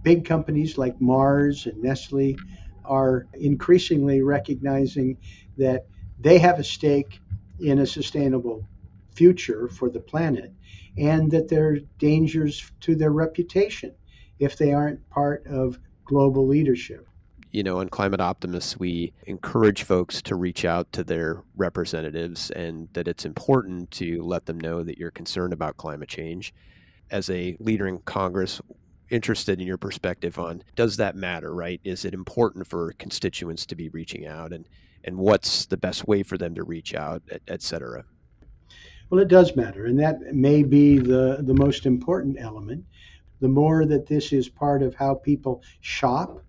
big 0.02 0.26
companies 0.26 0.76
like 0.76 1.00
Mars 1.00 1.66
and 1.66 1.82
Nestle 1.82 2.36
are 2.84 3.28
increasingly 3.32 4.20
recognizing 4.20 5.16
that 5.56 5.86
they 6.20 6.38
have 6.38 6.58
a 6.58 6.64
stake 6.64 7.22
in 7.60 7.78
a 7.78 7.86
sustainable 7.86 8.66
future 9.14 9.68
for 9.68 9.88
the 9.88 10.00
planet 10.00 10.52
and 10.98 11.30
that 11.30 11.48
there 11.48 11.68
are 11.68 11.78
dangers 11.98 12.70
to 12.80 12.94
their 12.94 13.12
reputation 13.12 13.94
if 14.40 14.56
they 14.56 14.72
aren't 14.72 15.08
part 15.10 15.46
of 15.46 15.78
global 16.04 16.46
leadership. 16.46 17.06
You 17.52 17.62
know, 17.62 17.80
on 17.80 17.88
Climate 17.88 18.20
Optimists, 18.20 18.78
we 18.78 19.12
encourage 19.26 19.82
folks 19.82 20.22
to 20.22 20.34
reach 20.34 20.64
out 20.64 20.92
to 20.92 21.04
their 21.04 21.42
representatives 21.56 22.50
and 22.50 22.88
that 22.92 23.08
it's 23.08 23.24
important 23.24 23.90
to 23.92 24.22
let 24.22 24.46
them 24.46 24.58
know 24.58 24.82
that 24.82 24.98
you're 24.98 25.10
concerned 25.10 25.52
about 25.52 25.76
climate 25.76 26.08
change. 26.08 26.54
As 27.10 27.28
a 27.28 27.56
leader 27.58 27.88
in 27.88 27.98
Congress, 28.00 28.60
interested 29.10 29.60
in 29.60 29.66
your 29.66 29.76
perspective 29.76 30.38
on 30.38 30.62
does 30.76 30.96
that 30.96 31.16
matter, 31.16 31.52
right? 31.52 31.80
Is 31.82 32.04
it 32.04 32.14
important 32.14 32.68
for 32.68 32.92
constituents 32.92 33.66
to 33.66 33.74
be 33.74 33.88
reaching 33.88 34.26
out 34.26 34.52
and, 34.52 34.68
and 35.02 35.18
what's 35.18 35.66
the 35.66 35.76
best 35.76 36.06
way 36.06 36.22
for 36.22 36.38
them 36.38 36.54
to 36.54 36.62
reach 36.62 36.94
out, 36.94 37.22
et, 37.30 37.42
et 37.48 37.62
cetera? 37.62 38.04
Well, 39.10 39.20
it 39.20 39.26
does 39.26 39.56
matter, 39.56 39.86
and 39.86 39.98
that 39.98 40.20
may 40.34 40.62
be 40.62 40.98
the, 40.98 41.38
the 41.40 41.54
most 41.54 41.84
important 41.84 42.36
element 42.38 42.84
the 43.40 43.48
more 43.48 43.86
that 43.86 44.06
this 44.06 44.32
is 44.32 44.48
part 44.48 44.82
of 44.82 44.94
how 44.94 45.14
people 45.14 45.62
shop, 45.80 46.42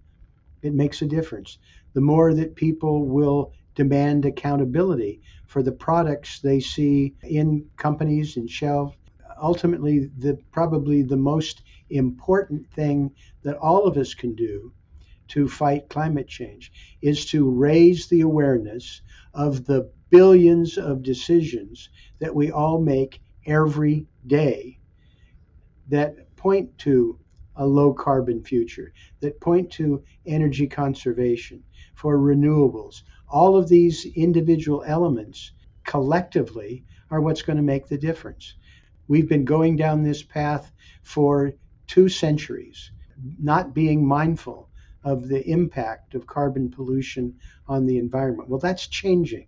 it 0.62 0.74
makes 0.74 1.02
a 1.02 1.08
difference. 1.08 1.58
The 1.94 2.02
more 2.02 2.34
that 2.34 2.56
people 2.56 3.06
will 3.06 3.54
demand 3.76 4.26
accountability 4.26 5.22
for 5.46 5.64
the 5.64 5.72
products 5.72 6.40
they 6.40 6.60
see 6.60 7.16
in 7.24 7.66
companies 7.78 8.38
and 8.38 8.50
shelves. 8.50 8.96
Ultimately, 9.42 10.10
the 10.18 10.38
probably 10.52 11.02
the 11.02 11.18
most 11.18 11.64
important 11.90 12.70
thing 12.72 13.12
that 13.44 13.58
all 13.58 13.86
of 13.86 13.98
us 13.98 14.14
can 14.14 14.36
do 14.36 14.72
to 15.30 15.48
fight 15.48 15.90
climate 15.90 16.28
change 16.28 16.72
is 17.02 17.26
to 17.26 17.50
raise 17.50 18.08
the 18.08 18.22
awareness 18.22 19.02
of 19.34 19.66
the 19.66 19.90
billions 20.10 20.78
of 20.78 21.04
decisions 21.04 21.90
that 22.20 22.36
we 22.36 22.52
all 22.52 22.80
make 22.80 23.22
every 23.46 24.06
day 24.28 24.78
that 25.88 26.16
point 26.42 26.76
to 26.80 27.20
a 27.56 27.66
low 27.66 27.94
carbon 27.94 28.44
future, 28.44 28.92
that 29.20 29.40
point 29.40 29.72
to 29.72 30.04
energy 30.26 30.66
conservation, 30.66 31.62
for 31.94 32.18
renewables. 32.18 33.04
All 33.30 33.56
of 33.56 33.70
these 33.70 34.08
individual 34.16 34.84
elements 34.88 35.52
collectively 35.84 36.84
are 37.12 37.22
what's 37.22 37.44
going 37.44 37.58
to 37.58 37.64
make 37.74 37.88
the 37.88 37.98
difference. 37.98 38.56
We've 39.08 39.30
been 39.30 39.46
going 39.46 39.76
down 39.76 40.02
this 40.02 40.24
path 40.24 40.72
for 41.04 41.54
two 41.86 42.10
centuries, 42.10 42.90
not 43.40 43.76
being 43.76 44.04
mindful 44.04 44.70
of 45.04 45.28
the 45.28 45.48
impact 45.48 46.16
of 46.16 46.26
carbon 46.26 46.72
pollution 46.72 47.36
on 47.68 47.86
the 47.86 48.00
environment. 48.00 48.50
Well, 48.50 48.60
that's 48.60 48.88
changing, 48.88 49.46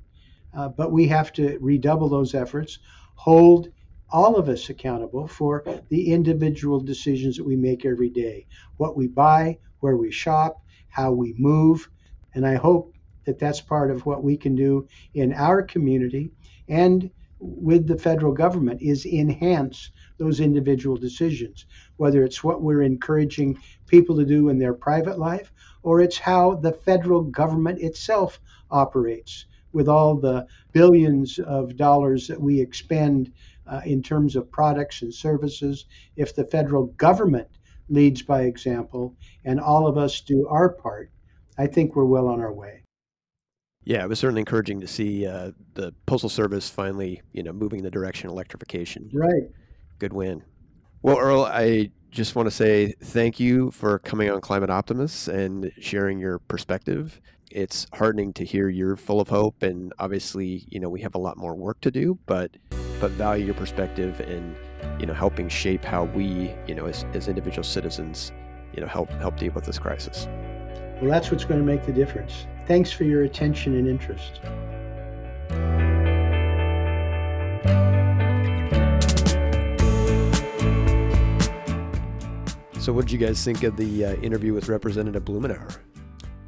uh, 0.56 0.70
but 0.70 0.92
we 0.92 1.08
have 1.08 1.34
to 1.34 1.58
redouble 1.60 2.10
those 2.10 2.36
efforts, 2.36 2.78
hold 3.16 3.70
all 4.14 4.38
of 4.38 4.48
us 4.48 4.70
accountable 4.70 5.28
for 5.28 5.66
the 5.90 6.14
individual 6.14 6.80
decisions 6.80 7.36
that 7.36 7.46
we 7.46 7.56
make 7.56 7.84
every 7.84 8.10
day. 8.10 8.46
What 8.78 8.96
we 8.96 9.08
buy, 9.08 9.58
where 9.80 9.98
we 9.98 10.12
shop, 10.12 10.62
how 10.88 11.12
we 11.12 11.36
move. 11.38 11.90
And 12.36 12.46
I 12.46 12.56
hope 12.56 12.94
that 13.26 13.40
that's 13.40 13.60
part 13.60 13.92
of 13.92 14.06
what 14.06 14.24
we 14.24 14.38
can 14.38 14.56
do 14.56 14.88
in 15.14 15.34
our 15.34 15.64
community 15.64 16.32
and 16.70 17.10
with 17.40 17.88
the 17.88 17.98
federal 17.98 18.32
government 18.32 18.82
is 18.82 19.06
enhance 19.06 19.92
those 20.18 20.40
individual 20.40 20.96
decisions, 20.96 21.66
whether 21.98 22.24
it's 22.24 22.44
what 22.44 22.62
we're 22.62 22.84
encouraging 22.84 23.58
people 23.88 24.16
to 24.16 24.26
do 24.26 24.48
in 24.48 24.60
their 24.60 24.74
private 24.74 25.20
life 25.20 25.52
or 25.82 26.00
it's 26.00 26.18
how 26.18 26.56
the 26.56 26.72
federal 26.72 27.22
government 27.24 27.80
itself 27.82 28.40
operates. 28.72 29.46
With 29.74 29.90
all 29.90 30.16
the 30.16 30.46
billions 30.72 31.40
of 31.40 31.76
dollars 31.76 32.28
that 32.28 32.40
we 32.40 32.62
expend 32.62 33.34
uh, 33.68 33.82
in 33.86 34.02
terms 34.02 34.36
of 34.36 34.52
products 34.52 35.02
and 35.02 35.14
services. 35.14 35.86
If 36.16 36.36
the 36.36 36.46
federal 36.46 36.88
government 36.98 37.48
leads 37.90 38.22
by 38.22 38.44
example 38.44 39.16
and 39.46 39.60
all 39.60 39.88
of 39.88 39.98
us 39.98 40.22
do 40.22 40.48
our 40.48 40.70
part, 40.70 41.12
I 41.58 41.68
think 41.68 41.96
we're 41.96 42.06
well 42.06 42.28
on 42.28 42.40
our 42.40 42.54
way. 42.54 42.84
Yeah, 43.86 44.04
it 44.04 44.10
was 44.10 44.20
certainly 44.20 44.40
encouraging 44.42 44.80
to 44.80 44.88
see 44.88 45.28
uh, 45.28 45.52
the 45.74 45.94
postal 46.06 46.30
service 46.30 46.70
finally, 46.70 47.22
you 47.34 47.44
know, 47.44 47.52
moving 47.52 47.80
in 47.80 47.84
the 47.84 47.92
direction 47.92 48.28
of 48.28 48.34
electrification. 48.34 49.10
Right. 49.14 49.44
Good 50.00 50.14
win. 50.14 50.44
Well, 51.02 51.20
Earl, 51.20 51.44
I 51.44 51.92
just 52.10 52.36
want 52.36 52.48
to 52.48 52.52
say 52.52 52.94
thank 53.02 53.40
you 53.40 53.72
for 53.72 54.00
coming 54.00 54.30
on 54.30 54.40
Climate 54.40 54.70
Optimists 54.70 55.28
and 55.28 55.72
sharing 55.80 56.18
your 56.18 56.40
perspective. 56.40 57.20
It's 57.52 57.88
heartening 57.94 58.32
to 58.34 58.46
hear 58.46 58.70
you're 58.70 58.96
full 58.96 59.20
of 59.20 59.28
hope, 59.28 59.64
and 59.64 59.94
obviously, 60.00 60.66
you 60.70 60.80
know, 60.80 60.90
we 60.90 61.02
have 61.02 61.16
a 61.16 61.20
lot 61.20 61.38
more 61.38 61.56
work 61.56 61.82
to 61.82 61.92
do, 61.92 62.18
but 62.26 62.52
but 63.04 63.12
value 63.12 63.44
your 63.48 63.54
perspective 63.54 64.22
and 64.22 64.56
you 64.98 65.06
know 65.06 65.14
helping 65.14 65.50
shape 65.50 65.84
how 65.84 66.06
we 66.06 66.56
you 66.68 66.74
know 66.74 66.86
as, 66.86 67.04
as 67.14 67.28
individual 67.28 67.62
citizens 67.62 68.32
you 68.74 68.80
know 68.80 68.88
help 68.88 69.10
help 69.20 69.36
deal 69.36 69.52
with 69.52 69.66
this 69.66 69.78
crisis. 69.78 70.26
Well 71.02 71.12
that's 71.12 71.30
what's 71.30 71.44
going 71.44 71.60
to 71.60 71.66
make 71.66 71.86
the 71.86 71.92
difference. 71.92 72.48
Thanks 72.66 72.94
for 72.94 73.04
your 73.04 73.24
attention 73.24 73.76
and 73.76 73.90
interest. 73.90 74.40
So 82.82 82.94
what 82.94 83.08
did 83.08 83.12
you 83.12 83.18
guys 83.18 83.44
think 83.44 83.64
of 83.64 83.76
the 83.76 84.06
uh, 84.06 84.14
interview 84.22 84.54
with 84.54 84.70
representative 84.70 85.26
blumenauer? 85.26 85.78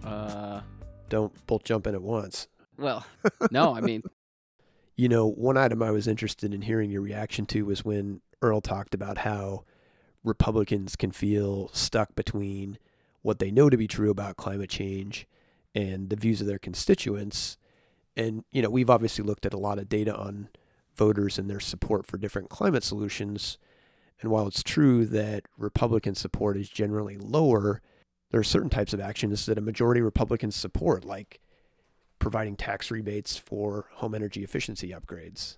Uh, 0.06 0.62
don't 1.10 1.34
both 1.48 1.66
jump 1.66 1.86
in 1.86 1.96
at 1.96 2.02
once. 2.02 2.48
Well, 2.78 3.06
no, 3.52 3.76
I 3.76 3.82
mean, 3.82 4.04
You 4.96 5.10
know, 5.10 5.28
one 5.28 5.58
item 5.58 5.84
I 5.84 5.92
was 5.92 6.08
interested 6.08 6.54
in 6.54 6.62
hearing 6.62 6.90
your 6.90 7.02
reaction 7.02 7.46
to 7.48 7.66
was 7.66 7.84
when 7.84 8.22
Earl 8.42 8.62
talked 8.62 8.94
about 8.94 9.20
how 9.20 9.66
Republicans 10.24 10.96
can 10.96 11.12
feel 11.12 11.70
stuck 11.74 12.16
between 12.16 12.80
what 13.22 13.40
they 13.40 13.52
know 13.52 13.70
to 13.70 13.78
be 13.78 13.88
true 13.88 14.10
about 14.10 14.38
climate 14.38 14.70
change 14.70 15.28
and 15.74 16.10
the 16.10 16.16
views 16.16 16.40
of 16.40 16.48
their 16.48 16.60
constituents. 16.60 17.58
And, 18.16 18.46
you 18.52 18.62
know, 18.62 18.70
we've 18.70 18.90
obviously 18.90 19.26
looked 19.26 19.46
at 19.46 19.54
a 19.54 19.60
lot 19.60 19.80
of 19.80 19.90
data 19.90 20.16
on 20.16 20.48
voters 20.96 21.38
and 21.38 21.50
their 21.50 21.60
support 21.60 22.06
for 22.06 22.18
different 22.18 22.50
climate 22.50 22.84
solutions. 22.84 23.58
And 24.22 24.32
while 24.32 24.48
it's 24.48 24.64
true 24.64 25.06
that 25.08 25.44
Republican 25.58 26.16
support 26.16 26.56
is 26.56 26.70
generally 26.70 27.18
lower, 27.18 27.82
there 28.32 28.40
are 28.40 28.46
certain 28.46 28.70
types 28.70 28.94
of 28.94 29.02
actions 29.02 29.46
that 29.46 29.58
a 29.58 29.62
majority 29.62 30.00
Republicans 30.00 30.56
support, 30.56 31.04
like 31.04 31.42
providing 32.20 32.56
tax 32.56 32.90
rebates 32.92 33.38
for 33.38 33.88
home 33.94 34.16
energy 34.16 34.44
efficiency 34.44 34.90
upgrades. 34.90 35.58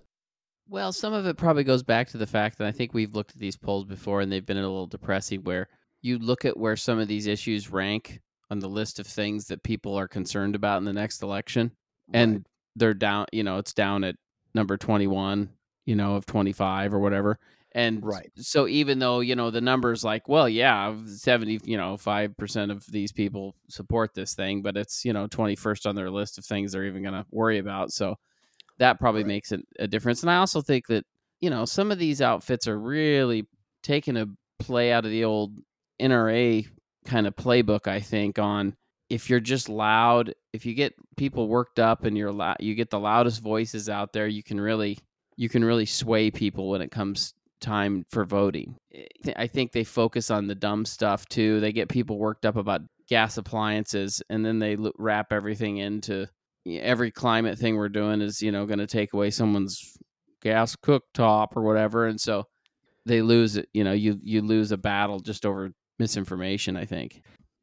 Well, 0.68 0.92
some 0.92 1.14
of 1.14 1.26
it 1.26 1.36
probably 1.38 1.64
goes 1.64 1.82
back 1.82 2.08
to 2.08 2.18
the 2.18 2.26
fact 2.26 2.58
that 2.58 2.66
I 2.66 2.72
think 2.72 2.92
we've 2.92 3.14
looked 3.14 3.30
at 3.32 3.38
these 3.38 3.56
polls 3.56 3.84
before 3.84 4.20
and 4.20 4.30
they've 4.30 4.44
been 4.44 4.58
a 4.58 4.62
little 4.62 4.86
depressing 4.86 5.42
where 5.44 5.68
you 6.02 6.18
look 6.18 6.44
at 6.44 6.56
where 6.58 6.76
some 6.76 6.98
of 6.98 7.08
these 7.08 7.26
issues 7.26 7.70
rank 7.70 8.20
on 8.50 8.58
the 8.58 8.68
list 8.68 8.98
of 8.98 9.06
things 9.06 9.46
that 9.46 9.62
people 9.62 9.94
are 9.98 10.08
concerned 10.08 10.54
about 10.54 10.78
in 10.78 10.84
the 10.84 10.92
next 10.92 11.22
election 11.22 11.72
and 12.12 12.32
Right. 12.34 12.42
they're 12.76 12.94
down, 12.94 13.26
you 13.32 13.42
know, 13.42 13.58
it's 13.58 13.72
down 13.74 14.04
at 14.04 14.16
number 14.54 14.76
21, 14.76 15.50
you 15.86 15.96
know, 15.96 16.16
of 16.16 16.26
25 16.26 16.92
or 16.94 16.98
whatever. 16.98 17.38
And 17.78 18.02
Right. 18.02 18.32
so 18.36 18.66
even 18.68 18.98
though, 18.98 19.20
you 19.20 19.36
know, 19.36 19.50
the 19.50 19.60
numbers 19.60 20.04
like, 20.04 20.28
well, 20.28 20.48
yeah, 20.48 20.96
70, 21.06 21.60
you 21.64 21.76
know, 21.76 21.96
5% 21.96 22.72
of 22.72 22.84
these 22.86 23.12
people 23.12 23.56
support 23.68 24.14
this 24.14 24.34
thing, 24.34 24.62
but 24.62 24.76
it's, 24.76 25.04
you 25.04 25.12
know, 25.12 25.28
21st 25.28 25.86
on 25.86 25.94
their 25.94 26.10
list 26.10 26.38
of 26.38 26.44
things 26.44 26.72
they're 26.72 26.86
even 26.86 27.02
going 27.02 27.14
to 27.14 27.26
worry 27.30 27.58
about. 27.58 27.92
So 27.92 28.16
that 28.78 28.98
probably 29.00 29.24
Right. 29.24 29.24
makes 29.24 29.52
it 29.52 29.62
a 29.78 29.88
difference. 29.88 30.22
And 30.22 30.30
I 30.30 30.36
also 30.36 30.60
think 30.60 30.86
that, 30.88 31.04
you 31.40 31.50
know, 31.50 31.64
some 31.64 31.90
of 31.90 31.98
these 31.98 32.22
outfits 32.22 32.66
are 32.68 32.78
really 32.78 33.48
taking 33.82 34.16
a 34.16 34.26
play 34.58 34.92
out 34.92 35.04
of 35.04 35.10
the 35.10 35.24
old 35.24 35.58
NRA 36.00 36.66
kind 37.06 37.26
of 37.26 37.36
playbook, 37.36 37.86
I 37.88 38.00
think, 38.00 38.38
on 38.38 38.76
if 39.10 39.30
you're 39.30 39.40
just 39.40 39.68
loud, 39.68 40.34
if 40.52 40.66
you 40.66 40.74
get 40.74 40.94
people 41.16 41.48
worked 41.48 41.78
up 41.78 42.04
and 42.04 42.16
you're 42.16 42.32
loud, 42.32 42.58
you 42.60 42.74
get 42.74 42.90
the 42.90 43.00
loudest 43.00 43.42
voices 43.42 43.88
out 43.88 44.12
there, 44.12 44.26
you 44.28 44.42
can 44.42 44.60
really 44.60 44.98
you 45.36 45.48
can 45.48 45.64
really 45.64 45.86
sway 45.86 46.30
people 46.30 46.68
when 46.68 46.82
it 46.82 46.90
comes 46.90 47.34
time 47.60 48.04
for 48.10 48.24
voting. 48.24 48.76
I- 49.36 49.46
think 49.46 49.72
they 49.72 49.84
focus 49.84 50.30
on 50.30 50.46
the 50.46 50.54
dumb 50.54 50.84
stuff 50.84 51.26
too. 51.28 51.60
They 51.60 51.72
get 51.72 51.88
people 51.88 52.18
worked 52.18 52.44
up 52.46 52.56
about 52.56 52.82
gas 53.08 53.38
appliances 53.38 54.22
and 54.28 54.44
then 54.44 54.58
they 54.58 54.76
wrap 54.98 55.32
everything 55.32 55.78
into 55.78 56.26
every 56.66 57.10
climate 57.10 57.58
thing 57.58 57.76
we're 57.76 57.88
doing 57.88 58.20
is, 58.20 58.42
you 58.42 58.52
know, 58.52 58.66
going 58.66 58.78
to 58.78 58.86
take 58.86 59.12
away 59.14 59.30
someone's 59.30 59.96
gas 60.42 60.76
cooktop 60.76 61.48
or 61.56 61.62
whatever 61.62 62.06
and 62.06 62.20
so 62.20 62.44
they 63.06 63.22
lose 63.22 63.56
it, 63.56 63.68
you 63.72 63.82
know, 63.84 63.92
you 63.92 64.18
you 64.22 64.42
lose 64.42 64.70
a 64.70 64.76
battle 64.76 65.18
just 65.20 65.46
over 65.46 65.70
misinformation, 65.98 66.76
I 66.76 66.84
think. 66.84 67.22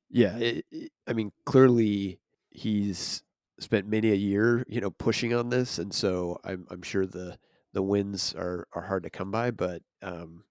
Yeah, 0.10 0.36
it, 0.38 0.66
it- 0.72 0.92
I 1.08 1.14
mean, 1.14 1.32
clearly 1.46 2.20
he's 2.50 3.22
spent 3.60 3.88
many 3.88 4.12
a 4.12 4.16
year, 4.16 4.66
you 4.68 4.82
know, 4.82 4.90
pushing 4.90 5.34
on 5.36 5.50
this, 5.50 5.78
and 5.78 5.94
so 5.94 6.40
I'm 6.44 6.66
I'm 6.72 6.82
sure 6.82 7.06
the 7.06 7.38
the 7.76 7.84
wins 7.84 8.34
are 8.36 8.68
are 8.74 8.82
hard 8.82 9.04
to 9.04 9.10
come 9.10 9.30
by, 9.30 9.52
but 9.52 9.84
um, 10.02 10.46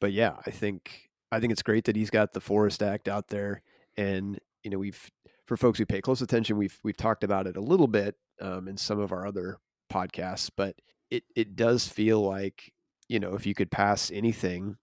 but 0.00 0.12
yeah, 0.12 0.36
I 0.46 0.52
think 0.52 1.10
I 1.30 1.40
think 1.40 1.52
it's 1.52 1.64
great 1.64 1.84
that 1.84 1.96
he's 1.96 2.10
got 2.10 2.32
the 2.32 2.40
Forest 2.40 2.80
Act 2.82 3.08
out 3.08 3.28
there, 3.28 3.62
and 3.96 4.38
you 4.62 4.70
know, 4.70 4.78
we've 4.78 5.10
for 5.46 5.56
folks 5.56 5.80
who 5.80 5.84
pay 5.84 6.00
close 6.00 6.22
attention, 6.22 6.56
we've 6.56 6.78
we've 6.84 6.96
talked 6.96 7.24
about 7.24 7.48
it 7.48 7.56
a 7.56 7.60
little 7.60 7.88
bit 7.88 8.14
um, 8.40 8.68
in 8.68 8.76
some 8.76 9.00
of 9.00 9.10
our 9.10 9.26
other 9.26 9.58
podcasts, 9.92 10.48
but 10.56 10.76
it 11.10 11.24
it 11.34 11.56
does 11.56 11.88
feel 11.88 12.22
like 12.22 12.72
you 13.08 13.18
know, 13.18 13.34
if 13.34 13.46
you 13.46 13.54
could 13.54 13.72
pass 13.72 14.12
anything 14.12 14.76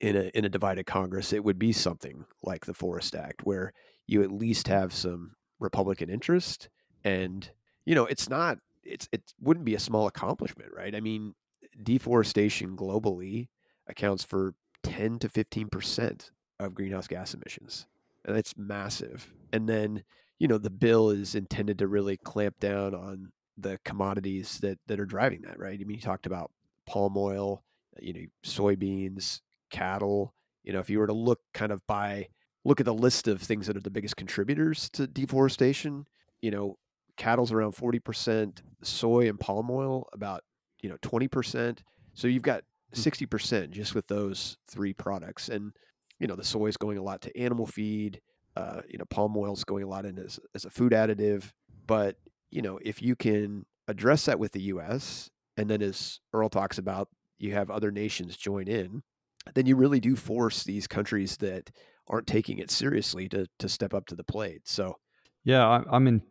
in 0.00 0.16
a 0.16 0.30
in 0.34 0.46
a 0.46 0.48
divided 0.48 0.86
Congress, 0.86 1.34
it 1.34 1.44
would 1.44 1.58
be 1.58 1.72
something 1.72 2.24
like 2.42 2.64
the 2.64 2.72
Forest 2.72 3.14
Act, 3.14 3.44
where 3.44 3.74
you 4.06 4.22
at 4.22 4.32
least 4.32 4.66
have 4.68 4.94
some 4.94 5.32
Republican 5.60 6.08
interest, 6.08 6.70
and 7.04 7.50
you 7.84 7.94
know, 7.94 8.06
it's 8.06 8.30
not 8.30 8.56
it's 8.84 9.08
it 9.12 9.32
wouldn't 9.40 9.66
be 9.66 9.74
a 9.74 9.80
small 9.80 10.06
accomplishment, 10.06 10.70
right? 10.74 10.94
I 10.94 11.00
mean, 11.00 11.34
deforestation 11.82 12.76
globally 12.76 13.48
accounts 13.86 14.24
for 14.24 14.54
ten 14.82 15.18
to 15.20 15.28
fifteen 15.28 15.68
percent 15.68 16.30
of 16.58 16.74
greenhouse 16.74 17.06
gas 17.06 17.34
emissions, 17.34 17.86
and 18.24 18.36
it's 18.36 18.56
massive. 18.56 19.32
And 19.52 19.68
then 19.68 20.04
you 20.38 20.48
know, 20.48 20.58
the 20.58 20.70
bill 20.70 21.10
is 21.10 21.36
intended 21.36 21.78
to 21.78 21.86
really 21.86 22.16
clamp 22.16 22.58
down 22.58 22.96
on 22.96 23.30
the 23.56 23.78
commodities 23.84 24.58
that 24.58 24.78
that 24.88 24.98
are 24.98 25.06
driving 25.06 25.42
that, 25.42 25.58
right? 25.58 25.78
I 25.80 25.84
mean, 25.84 25.96
you 25.96 26.02
talked 26.02 26.26
about 26.26 26.50
palm 26.86 27.16
oil, 27.16 27.62
you 28.00 28.12
know, 28.12 28.24
soybeans, 28.44 29.40
cattle. 29.70 30.34
You 30.64 30.72
know, 30.72 30.80
if 30.80 30.90
you 30.90 30.98
were 30.98 31.06
to 31.06 31.12
look 31.12 31.40
kind 31.54 31.70
of 31.70 31.86
by 31.86 32.28
look 32.64 32.80
at 32.80 32.86
the 32.86 32.94
list 32.94 33.28
of 33.28 33.40
things 33.40 33.66
that 33.66 33.76
are 33.76 33.80
the 33.80 33.90
biggest 33.90 34.16
contributors 34.16 34.88
to 34.90 35.06
deforestation, 35.06 36.06
you 36.40 36.50
know, 36.50 36.76
cattle's 37.16 37.52
around 37.52 37.74
40%, 37.74 38.62
soy 38.82 39.28
and 39.28 39.38
palm 39.38 39.70
oil 39.70 40.08
about, 40.12 40.42
you 40.82 40.88
know, 40.88 40.96
20%. 41.02 41.82
So 42.14 42.28
you've 42.28 42.42
got 42.42 42.64
60% 42.94 43.70
just 43.70 43.94
with 43.94 44.06
those 44.08 44.56
three 44.70 44.92
products. 44.92 45.48
And, 45.48 45.72
you 46.18 46.26
know, 46.26 46.36
the 46.36 46.44
soy 46.44 46.66
is 46.66 46.76
going 46.76 46.98
a 46.98 47.02
lot 47.02 47.22
to 47.22 47.38
animal 47.38 47.66
feed. 47.66 48.20
Uh, 48.54 48.82
you 48.88 48.98
know, 48.98 49.04
palm 49.06 49.36
oil 49.36 49.54
is 49.54 49.64
going 49.64 49.82
a 49.84 49.88
lot 49.88 50.04
in 50.04 50.18
as, 50.18 50.38
as 50.54 50.64
a 50.64 50.70
food 50.70 50.92
additive. 50.92 51.52
But, 51.86 52.16
you 52.50 52.60
know, 52.62 52.78
if 52.82 53.00
you 53.02 53.16
can 53.16 53.64
address 53.88 54.26
that 54.26 54.38
with 54.38 54.52
the 54.52 54.62
US, 54.62 55.30
and 55.56 55.68
then 55.70 55.82
as 55.82 56.20
Earl 56.32 56.48
talks 56.48 56.78
about, 56.78 57.08
you 57.38 57.54
have 57.54 57.70
other 57.70 57.90
nations 57.90 58.36
join 58.36 58.68
in, 58.68 59.02
then 59.54 59.66
you 59.66 59.74
really 59.76 60.00
do 60.00 60.14
force 60.16 60.62
these 60.64 60.86
countries 60.86 61.38
that 61.38 61.70
aren't 62.08 62.26
taking 62.26 62.58
it 62.58 62.70
seriously 62.70 63.28
to 63.28 63.46
to 63.58 63.68
step 63.68 63.94
up 63.94 64.06
to 64.06 64.14
the 64.14 64.24
plate. 64.24 64.68
So 64.68 64.96
Yeah, 65.44 65.66
I- 65.66 65.84
I'm 65.90 66.06
in 66.06 66.22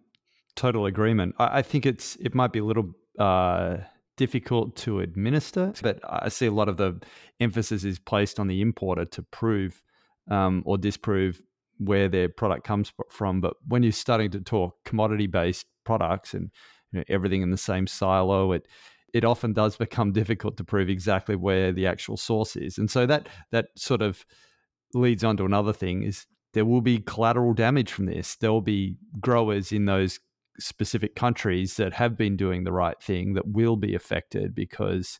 total 0.55 0.85
agreement. 0.85 1.35
I 1.39 1.59
I 1.59 1.61
think 1.61 1.85
it's 1.85 2.15
it 2.17 2.33
might 2.35 2.51
be 2.51 2.59
a 2.59 2.65
little 2.65 2.91
uh, 3.19 3.77
difficult 4.17 4.75
to 4.77 4.99
administer, 4.99 5.73
but 5.81 5.99
I 6.07 6.29
see 6.29 6.45
a 6.45 6.51
lot 6.51 6.69
of 6.69 6.77
the 6.77 6.99
emphasis 7.39 7.83
is 7.83 7.99
placed 7.99 8.39
on 8.39 8.47
the 8.47 8.61
importer 8.61 9.05
to 9.05 9.23
prove 9.23 9.81
um, 10.29 10.63
or 10.65 10.77
disprove 10.77 11.41
where 11.77 12.07
their 12.07 12.29
product 12.29 12.63
comes 12.63 12.93
from. 13.09 13.41
But 13.41 13.55
when 13.67 13.83
you're 13.83 13.91
starting 13.91 14.31
to 14.31 14.39
talk 14.39 14.75
commodity 14.85 15.27
based 15.27 15.65
products 15.83 16.33
and 16.33 16.51
you 16.91 16.99
know, 16.99 17.03
everything 17.09 17.41
in 17.41 17.49
the 17.49 17.57
same 17.57 17.87
silo, 17.87 18.51
it 18.51 18.67
it 19.13 19.25
often 19.25 19.53
does 19.53 19.75
become 19.75 20.11
difficult 20.21 20.57
to 20.57 20.63
prove 20.63 20.89
exactly 20.89 21.35
where 21.35 21.71
the 21.71 21.87
actual 21.87 22.17
source 22.17 22.55
is, 22.55 22.77
and 22.77 22.89
so 22.89 23.05
that 23.05 23.27
that 23.51 23.67
sort 23.75 24.01
of 24.01 24.25
leads 24.93 25.23
on 25.23 25.37
to 25.37 25.45
another 25.45 25.73
thing 25.73 26.03
is 26.03 26.25
there 26.53 26.65
will 26.65 26.81
be 26.81 26.99
collateral 26.99 27.53
damage 27.53 27.91
from 27.91 28.05
this. 28.05 28.35
There 28.35 28.51
will 28.51 28.61
be 28.61 28.97
growers 29.19 29.71
in 29.71 29.85
those 29.85 30.19
specific 30.61 31.15
countries 31.15 31.75
that 31.77 31.93
have 31.93 32.17
been 32.17 32.37
doing 32.37 32.63
the 32.63 32.71
right 32.71 33.01
thing 33.01 33.33
that 33.33 33.47
will 33.47 33.75
be 33.75 33.95
affected 33.95 34.53
because 34.55 35.19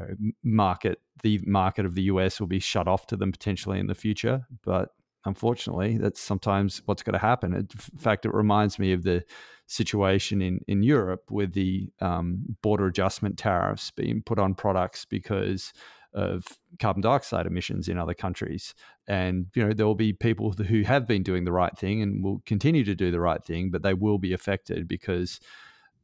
uh, 0.00 0.14
market 0.42 1.00
the 1.22 1.40
market 1.44 1.84
of 1.84 1.94
the 1.94 2.02
US 2.02 2.40
will 2.40 2.46
be 2.46 2.60
shut 2.60 2.86
off 2.86 3.06
to 3.08 3.16
them 3.16 3.32
potentially 3.32 3.78
in 3.78 3.88
the 3.88 3.94
future. 3.94 4.46
But 4.64 4.90
unfortunately, 5.24 5.98
that's 5.98 6.20
sometimes 6.20 6.82
what's 6.86 7.02
going 7.02 7.14
to 7.14 7.18
happen. 7.18 7.54
In 7.54 7.66
fact, 7.98 8.24
it 8.24 8.32
reminds 8.32 8.78
me 8.78 8.92
of 8.92 9.02
the 9.02 9.24
situation 9.66 10.40
in 10.40 10.60
in 10.66 10.82
Europe 10.82 11.30
with 11.30 11.52
the 11.52 11.90
um, 12.00 12.56
border 12.62 12.86
adjustment 12.86 13.36
tariffs 13.36 13.90
being 13.90 14.22
put 14.22 14.38
on 14.38 14.54
products 14.54 15.04
because 15.04 15.72
of 16.14 16.44
carbon 16.78 17.02
dioxide 17.02 17.46
emissions 17.46 17.88
in 17.88 17.98
other 17.98 18.14
countries. 18.14 18.74
And 19.06 19.46
you 19.54 19.66
know 19.66 19.72
there 19.72 19.86
will 19.86 19.94
be 19.94 20.12
people 20.12 20.52
who 20.52 20.82
have 20.82 21.06
been 21.06 21.22
doing 21.22 21.44
the 21.44 21.52
right 21.52 21.76
thing 21.76 22.02
and 22.02 22.22
will 22.22 22.42
continue 22.46 22.84
to 22.84 22.94
do 22.94 23.10
the 23.10 23.20
right 23.20 23.44
thing, 23.44 23.70
but 23.70 23.82
they 23.82 23.94
will 23.94 24.18
be 24.18 24.32
affected 24.32 24.88
because 24.88 25.40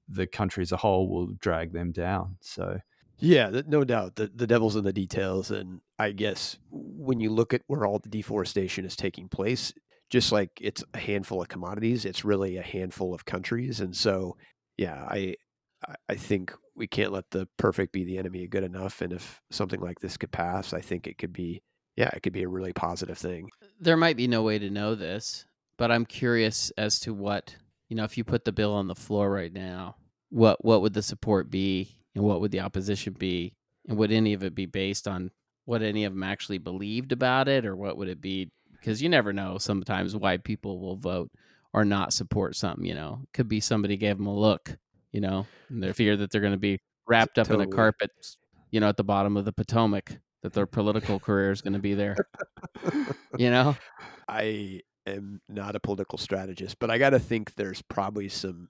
the 0.09 0.27
country 0.27 0.63
as 0.63 0.73
a 0.73 0.77
whole 0.77 1.09
will 1.09 1.29
drag 1.39 1.73
them 1.73 1.93
down. 1.93 2.37
So 2.41 2.81
yeah, 3.19 3.63
no 3.67 3.85
doubt 3.85 4.17
the 4.17 4.31
the 4.35 4.47
devil's 4.47 4.77
in 4.77 4.85
the 4.85 4.93
details, 4.93 5.51
and 5.51 5.81
I 5.99 6.13
guess 6.13 6.59
when 6.71 7.21
you 7.21 7.31
look 7.31 7.55
at 7.55 7.63
where 7.67 7.87
all 7.87 7.99
the 7.99 8.09
deforestation 8.09 8.85
is 8.85 8.97
taking 8.97 9.29
place, 9.29 9.73
just 10.11 10.33
like 10.33 10.51
it's 10.61 10.83
a 10.93 10.99
handful 10.99 11.41
of 11.41 11.49
commodities, 11.49 12.05
it's 12.05 12.25
really 12.25 12.57
a 12.57 12.63
handful 12.63 13.15
of 13.15 13.25
countries, 13.25 13.81
and 13.81 13.97
so 13.97 14.37
yeah, 14.77 15.07
I 15.09 15.37
I- 16.09 16.15
think 16.17 16.53
we 16.75 16.87
can't 16.87 17.13
let 17.13 17.31
the 17.31 17.47
perfect 17.57 17.93
be 17.93 18.05
the 18.05 18.19
enemy 18.19 18.45
of 18.45 18.51
good 18.51 18.65
enough, 18.65 19.01
and 19.01 19.13
if 19.13 19.41
something 19.51 19.81
like 19.81 20.01
this 20.01 20.17
could 20.17 20.33
pass, 20.33 20.73
I 20.73 20.81
think 20.81 21.07
it 21.07 21.19
could 21.19 21.33
be 21.33 21.63
yeah, 21.97 22.09
it 22.09 22.25
could 22.25 22.33
be 22.33 22.43
a 22.43 22.49
really 22.49 22.73
positive 22.73 23.17
thing. 23.17 23.51
Uh, 23.63 23.67
there 23.79 23.97
might 23.97 24.17
be 24.17 24.27
no 24.27 24.43
way 24.43 24.59
to 24.59 24.69
know 24.69 24.97
this, 24.97 25.47
but 25.77 25.93
I'm 25.93 26.05
curious 26.05 26.73
as 26.77 26.99
to 27.01 27.15
what, 27.15 27.55
you 27.89 27.97
know, 27.97 28.03
if 28.03 28.19
you 28.19 28.25
put 28.25 28.45
the 28.45 28.51
bill 28.51 28.73
on 28.73 28.89
the 28.89 28.97
floor 28.97 29.31
right 29.31 29.53
now, 29.53 29.95
what 30.31 30.65
what 30.65 30.83
would 30.83 30.95
the 30.95 31.03
support 31.03 31.51
be 31.51 31.97
and 32.15 32.25
what 32.25 32.41
would 32.41 32.51
the 32.51 32.61
opposition 32.61 33.13
be? 33.13 33.55
And 33.87 33.97
would 33.99 34.11
any 34.11 34.33
of 34.35 34.43
it 34.43 34.55
be 34.55 34.67
based 34.67 35.07
on 35.07 35.31
what 35.67 35.83
any 35.83 36.05
of 36.05 36.13
them 36.13 36.23
actually 36.23 36.59
believed 36.59 37.13
about 37.13 37.49
it 37.49 37.65
or 37.65 37.77
what 37.77 37.97
would 37.97 38.09
it 38.09 38.21
be 38.21 38.51
because 38.85 39.01
you 39.01 39.09
never 39.09 39.33
know 39.33 39.57
sometimes 39.57 40.15
why 40.15 40.37
people 40.37 40.79
will 40.79 40.97
vote 40.97 41.31
or 41.73 41.87
not 41.87 42.13
support 42.13 42.55
something, 42.55 42.85
you 42.85 42.95
know. 42.95 43.21
Could 43.33 43.49
be 43.49 43.59
somebody 43.59 43.97
gave 43.97 44.19
them 44.19 44.27
a 44.27 44.39
look, 44.39 44.77
you 45.15 45.21
know, 45.21 45.47
and 45.71 45.83
they 45.83 45.93
fear 45.93 46.17
that 46.17 46.31
they're 46.33 46.41
going 46.41 46.53
to 46.53 46.59
be 46.59 46.81
wrapped 47.07 47.39
up 47.39 47.49
in 47.51 47.61
a 47.61 47.67
carpet, 47.67 48.11
you 48.73 48.81
know, 48.81 48.89
at 48.89 48.97
the 48.97 49.05
bottom 49.05 49.37
of 49.37 49.45
the 49.45 49.53
Potomac, 49.53 50.19
that 50.43 50.53
their 50.53 50.67
political 50.67 51.21
career 51.21 51.53
is 51.53 51.63
going 51.63 51.73
to 51.73 51.79
be 51.79 51.95
there, 51.95 52.17
you 53.39 53.51
know. 53.51 53.77
I 54.29 54.81
am 55.07 55.41
not 55.49 55.77
a 55.77 55.81
political 55.81 56.19
strategist, 56.19 56.79
but 56.81 56.91
I 56.91 56.99
got 56.99 57.11
to 57.11 57.21
think 57.21 57.55
there's 57.55 57.81
probably 57.83 58.29
some 58.29 58.69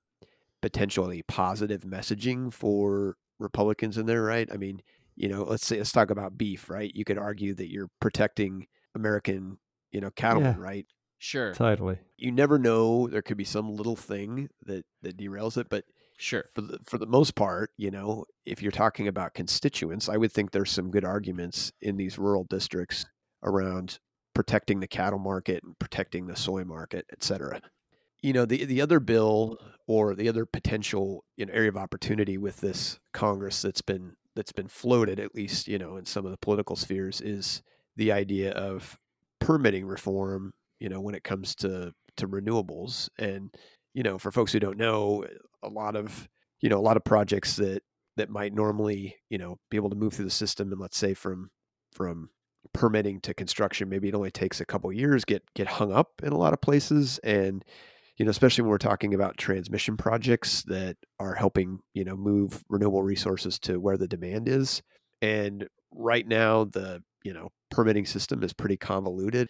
potentially 0.61 1.23
positive 1.27 1.83
messaging 1.83 2.53
for 2.53 3.17
Republicans 3.39 3.97
in 3.99 4.07
there, 4.07 4.23
right? 4.23 4.49
I 4.53 4.57
mean, 4.57 4.83
you 5.17 5.29
know, 5.29 5.45
let's 5.45 5.67
say 5.67 5.79
let's 5.79 5.93
talk 5.93 6.11
about 6.11 6.37
beef, 6.37 6.69
right? 6.69 6.91
You 6.95 7.05
could 7.05 7.19
argue 7.19 7.55
that 7.55 7.71
you're 7.71 7.89
protecting 8.01 8.67
American, 8.95 9.59
you 9.93 10.01
know, 10.01 10.11
cattlemen, 10.11 10.57
Yeah. 10.59 10.63
right? 10.63 10.87
Sure. 11.19 11.55
Totally. 11.55 11.99
You 12.19 12.33
never 12.33 12.59
know; 12.59 13.07
there 13.09 13.23
could 13.23 13.39
be 13.39 13.45
some 13.45 13.71
little 13.75 13.97
thing 13.97 14.51
that 14.67 14.85
that 15.03 15.17
derails 15.17 15.57
it, 15.57 15.69
but 15.71 15.85
Sure. 16.17 16.45
for 16.55 16.61
the 16.61 16.79
for 16.87 16.99
the 16.99 17.07
most 17.07 17.35
part, 17.35 17.71
you 17.77 17.91
know, 17.91 18.25
if 18.47 18.63
you're 18.63 18.71
talking 18.73 19.09
about 19.09 19.35
constituents, 19.35 20.09
I 20.09 20.17
would 20.17 20.33
think 20.33 20.51
there's 20.53 20.71
some 20.71 20.91
good 20.91 21.05
arguments 21.05 21.73
in 21.83 21.97
these 21.97 22.19
rural 22.19 22.45
districts 22.45 23.05
around 23.43 23.99
protecting 24.35 24.81
the 24.81 24.87
cattle 24.89 25.19
market 25.19 25.63
and 25.65 25.79
protecting 25.79 26.27
the 26.27 26.37
soy 26.37 26.65
market, 26.65 27.07
et 27.13 27.23
cetera. 27.23 27.61
You 28.23 28.33
know, 28.33 28.45
the 28.45 28.65
the 28.65 28.81
other 28.81 29.01
bill 29.01 29.59
or 29.87 30.15
the 30.15 30.29
other 30.29 30.47
potential 30.47 31.25
you 31.37 31.47
know, 31.47 31.53
area 31.53 31.69
of 31.69 31.77
opportunity 31.77 32.39
with 32.39 32.61
this 32.61 32.99
Congress 33.13 33.61
that's 33.63 33.83
been 33.83 34.15
that's 34.37 34.53
been 34.53 34.69
floated, 34.69 35.19
at 35.21 35.35
least 35.35 35.69
you 35.69 35.79
know, 35.79 35.97
in 35.97 36.07
some 36.07 36.25
of 36.25 36.31
the 36.31 36.39
political 36.39 36.77
spheres, 36.77 37.21
is 37.21 37.63
the 37.97 38.13
idea 38.13 38.53
of 38.53 38.99
permitting 39.41 39.87
reform. 39.87 40.53
You 40.79 40.89
know, 40.89 41.01
when 41.01 41.15
it 41.15 41.25
comes 41.25 41.55
to 41.57 41.93
to 42.17 42.29
renewables, 42.29 43.09
and 43.19 43.55
you 43.95 44.03
know, 44.03 44.19
for 44.19 44.31
folks 44.33 44.53
who 44.53 44.61
don't 44.61 44.79
know, 44.79 45.25
a 45.65 45.69
lot 45.69 45.97
of 45.97 46.29
you 46.61 46.69
know 46.69 46.79
a 46.79 46.83
lot 46.83 46.97
of 46.97 47.05
projects 47.05 47.57
that 47.57 47.83
that 48.17 48.31
might 48.31 48.55
normally 48.55 49.17
you 49.29 49.39
know 49.39 49.59
be 49.71 49.77
able 49.77 49.91
to 49.91 49.97
move 49.97 50.15
through 50.15 50.25
the 50.25 50.31
system 50.31 50.73
and 50.73 50.81
let's 50.81 50.99
say 50.99 51.15
from 51.15 51.51
from 51.93 52.31
permitting 52.73 53.21
to 53.21 53.35
construction 53.35 53.89
maybe 53.89 54.09
it 54.09 54.15
only 54.15 54.31
takes 54.31 54.61
a 54.61 54.65
couple 54.65 54.91
years 54.93 55.25
get 55.25 55.43
get 55.55 55.67
hung 55.67 55.93
up 55.93 56.13
in 56.23 56.33
a 56.33 56.39
lot 56.39 56.53
of 56.53 56.61
places. 56.61 57.19
And 57.19 57.65
you 58.17 58.25
know 58.25 58.31
especially 58.31 58.63
when 58.63 58.71
we're 58.71 58.79
talking 58.79 59.15
about 59.15 59.37
transmission 59.37 59.97
projects 59.97 60.63
that 60.65 60.97
are 61.19 61.35
helping 61.35 61.81
you 61.93 62.05
know 62.05 62.17
move 62.17 62.63
renewable 62.69 63.03
resources 63.03 63.59
to 63.61 63.81
where 63.81 63.97
the 63.97 64.09
demand 64.09 64.49
is. 64.49 64.83
And 65.23 65.69
right 65.93 66.27
now 66.27 66.65
the 66.65 67.03
you 67.23 67.33
know 67.33 67.51
permitting 67.71 68.07
system 68.07 68.43
is 68.43 68.53
pretty 68.53 68.77
convoluted. 68.77 69.49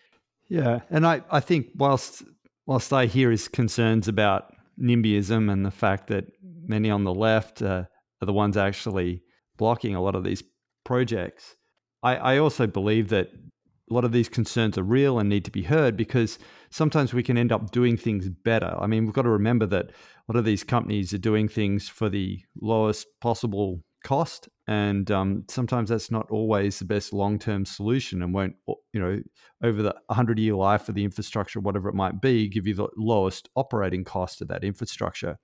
Yeah, 0.48 0.80
and 0.90 1.06
I, 1.06 1.22
I 1.30 1.40
think 1.40 1.68
whilst 1.74 2.22
whilst 2.66 2.92
I 2.92 3.06
hear 3.06 3.30
his 3.30 3.48
concerns 3.48 4.08
about 4.08 4.54
NIMBYism 4.80 5.50
and 5.50 5.64
the 5.64 5.70
fact 5.70 6.08
that 6.08 6.26
many 6.42 6.90
on 6.90 7.04
the 7.04 7.14
left 7.14 7.62
uh, 7.62 7.84
are 8.20 8.26
the 8.26 8.32
ones 8.32 8.56
actually 8.56 9.22
blocking 9.56 9.94
a 9.94 10.02
lot 10.02 10.14
of 10.14 10.24
these 10.24 10.42
projects, 10.84 11.56
I, 12.02 12.16
I 12.16 12.38
also 12.38 12.66
believe 12.66 13.08
that 13.08 13.30
a 13.90 13.94
lot 13.94 14.04
of 14.04 14.12
these 14.12 14.28
concerns 14.28 14.78
are 14.78 14.82
real 14.82 15.18
and 15.18 15.28
need 15.28 15.44
to 15.44 15.50
be 15.50 15.62
heard 15.62 15.96
because 15.96 16.38
sometimes 16.70 17.12
we 17.12 17.22
can 17.22 17.36
end 17.36 17.52
up 17.52 17.70
doing 17.70 17.96
things 17.96 18.28
better. 18.28 18.74
I 18.78 18.86
mean, 18.86 19.04
we've 19.04 19.14
got 19.14 19.22
to 19.22 19.30
remember 19.30 19.66
that 19.66 19.90
a 19.90 20.32
lot 20.32 20.38
of 20.38 20.44
these 20.44 20.64
companies 20.64 21.12
are 21.12 21.18
doing 21.18 21.48
things 21.48 21.88
for 21.88 22.08
the 22.08 22.40
lowest 22.60 23.06
possible 23.20 23.82
cost, 24.04 24.48
and 24.68 25.10
um, 25.10 25.44
sometimes 25.48 25.88
that's 25.90 26.10
not 26.10 26.30
always 26.30 26.78
the 26.78 26.84
best 26.84 27.12
long-term 27.12 27.66
solution, 27.66 28.22
and 28.22 28.32
won't 28.32 28.54
you 28.92 29.00
know 29.00 29.20
over 29.62 29.82
the 29.82 29.94
100-year 30.10 30.54
life 30.54 30.88
of 30.88 30.94
the 30.94 31.04
infrastructure, 31.04 31.58
whatever 31.58 31.88
it 31.88 31.94
might 31.94 32.20
be, 32.20 32.48
give 32.48 32.66
you 32.66 32.74
the 32.74 32.88
lowest 32.96 33.48
operating 33.56 34.04
cost 34.04 34.40
of 34.40 34.48
that 34.48 34.62
infrastructure. 34.62 35.38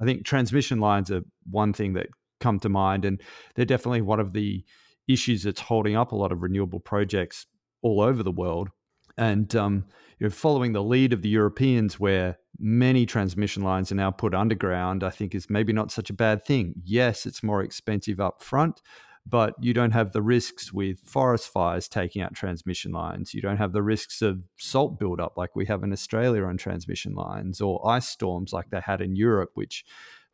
I 0.00 0.04
think 0.04 0.24
transmission 0.24 0.80
lines 0.80 1.10
are 1.10 1.22
one 1.50 1.72
thing 1.72 1.92
that 1.94 2.06
come 2.40 2.58
to 2.60 2.68
mind, 2.68 3.04
and 3.04 3.20
they're 3.54 3.64
definitely 3.64 4.02
one 4.02 4.20
of 4.20 4.32
the 4.32 4.64
issues 5.08 5.42
that's 5.42 5.60
holding 5.60 5.96
up 5.96 6.12
a 6.12 6.16
lot 6.16 6.32
of 6.32 6.42
renewable 6.42 6.80
projects 6.80 7.46
all 7.82 8.00
over 8.00 8.22
the 8.22 8.32
world. 8.32 8.70
And 9.18 9.54
um, 9.54 9.84
you 10.18 10.26
know, 10.26 10.30
following 10.30 10.72
the 10.72 10.82
lead 10.82 11.12
of 11.12 11.22
the 11.22 11.28
Europeans, 11.28 12.00
where 12.00 12.38
many 12.58 13.06
transmission 13.06 13.62
lines 13.62 13.90
are 13.90 13.96
now 13.96 14.10
put 14.10 14.34
underground, 14.34 15.02
I 15.02 15.10
think 15.10 15.34
is 15.34 15.50
maybe 15.50 15.72
not 15.72 15.90
such 15.90 16.10
a 16.10 16.14
bad 16.14 16.44
thing. 16.44 16.74
Yes, 16.84 17.26
it's 17.26 17.42
more 17.42 17.62
expensive 17.62 18.20
up 18.20 18.42
front, 18.42 18.80
but 19.26 19.54
you 19.60 19.72
don't 19.72 19.92
have 19.92 20.12
the 20.12 20.22
risks 20.22 20.72
with 20.72 21.00
forest 21.00 21.48
fires 21.48 21.88
taking 21.88 22.22
out 22.22 22.34
transmission 22.34 22.92
lines. 22.92 23.34
You 23.34 23.40
don't 23.40 23.56
have 23.56 23.72
the 23.72 23.82
risks 23.82 24.22
of 24.22 24.42
salt 24.56 24.98
buildup 24.98 25.36
like 25.36 25.56
we 25.56 25.66
have 25.66 25.82
in 25.82 25.92
Australia 25.92 26.44
on 26.44 26.56
transmission 26.56 27.14
lines, 27.14 27.60
or 27.60 27.86
ice 27.88 28.08
storms 28.08 28.52
like 28.52 28.70
they 28.70 28.80
had 28.80 29.00
in 29.00 29.16
Europe, 29.16 29.50
which 29.54 29.84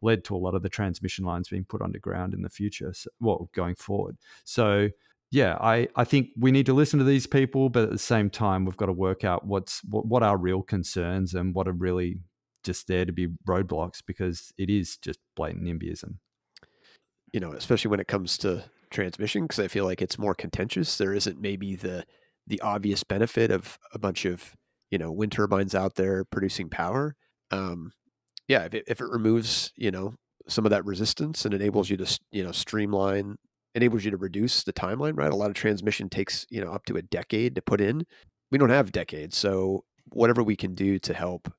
led 0.03 0.25
to 0.25 0.35
a 0.35 0.39
lot 0.39 0.55
of 0.55 0.63
the 0.63 0.69
transmission 0.69 1.25
lines 1.25 1.49
being 1.49 1.65
put 1.65 1.83
underground 1.83 2.35
in 2.35 2.43
the 2.43 2.49
future, 2.49 2.93
so, 2.93 3.11
well, 3.21 3.51
going 3.53 3.75
forward. 3.75 4.17
So 4.45 4.89
yeah, 5.31 5.57
I, 5.61 5.89
I 5.97 6.05
think 6.05 6.29
we 6.39 6.51
need 6.51 6.67
to 6.67 6.75
listen 6.75 6.99
to 6.99 7.05
these 7.05 7.27
people, 7.27 7.69
but 7.69 7.85
at 7.85 7.91
the 7.91 7.99
same 7.99 8.31
time, 8.31 8.65
we've 8.65 8.77
got 8.77 8.87
to 8.87 8.93
work 8.93 9.25
out 9.25 9.47
what's 9.47 9.81
what, 9.85 10.07
what 10.07 10.23
are 10.23 10.37
real 10.37 10.63
concerns 10.63 11.35
and 11.35 11.55
what 11.55 11.69
are 11.69 11.73
really 11.73 12.21
just 12.65 12.89
there 12.89 13.05
to 13.05 13.13
be 13.13 13.29
roadblocks 13.49 14.03
because 14.07 14.53
it 14.59 14.69
is 14.71 14.97
just 14.99 15.19
blatant 15.37 15.65
NIMBYism. 15.65 16.15
you 17.33 17.41
know, 17.41 17.53
especially 17.53 17.91
when 17.91 18.01
it 18.01 18.09
comes 18.09 18.37
to 18.39 18.65
transmission, 18.91 19.43
because 19.45 19.61
I 19.61 19.69
feel 19.69 19.85
like 19.85 20.03
it's 20.03 20.19
more 20.19 20.35
contentious. 20.35 20.99
There 20.99 21.15
isn't 21.15 21.41
maybe 21.41 21.77
the 21.77 22.05
the 22.47 22.61
obvious 22.63 23.05
benefit 23.05 23.51
of 23.51 23.79
a 23.95 23.99
bunch 23.99 24.25
of 24.25 24.57
you 24.91 24.99
know 24.99 25.13
wind 25.13 25.33
turbines 25.33 25.75
out 25.75 25.95
there 25.95 26.25
producing 26.25 26.69
power. 26.69 27.15
Um, 27.51 27.93
yeah, 28.49 28.65
if 28.65 28.75
it, 28.75 28.85
if 28.89 29.01
it 29.01 29.09
removes 29.09 29.73
you 29.77 29.91
know 29.91 30.15
some 30.49 30.67
of 30.67 30.71
that 30.71 30.85
resistance 30.85 31.45
and 31.45 31.55
enables 31.55 31.91
you 31.91 31.97
to 31.99 32.19
you 32.33 32.43
know 32.45 32.53
streamline, 32.53 33.37
enables 33.75 34.05
you 34.05 34.11
to 34.11 34.17
reduce 34.17 34.63
the 34.63 34.73
timeline. 34.73 35.17
Right, 35.17 35.33
a 35.33 35.37
lot 35.37 35.51
of 35.51 35.55
transmission 35.55 36.09
takes 36.09 36.47
you 36.51 36.65
know 36.65 36.73
up 36.73 36.85
to 36.87 36.97
a 36.97 37.03
decade 37.03 37.55
to 37.55 37.63
put 37.63 37.81
in. 37.81 38.07
We 38.51 38.59
don't 38.59 38.71
have 38.71 38.93
decades, 38.93 39.37
so 39.37 39.85
whatever 40.13 40.43
we 40.43 40.57
can 40.57 40.75
do 40.75 40.99
to 40.99 41.15
help 41.15 41.53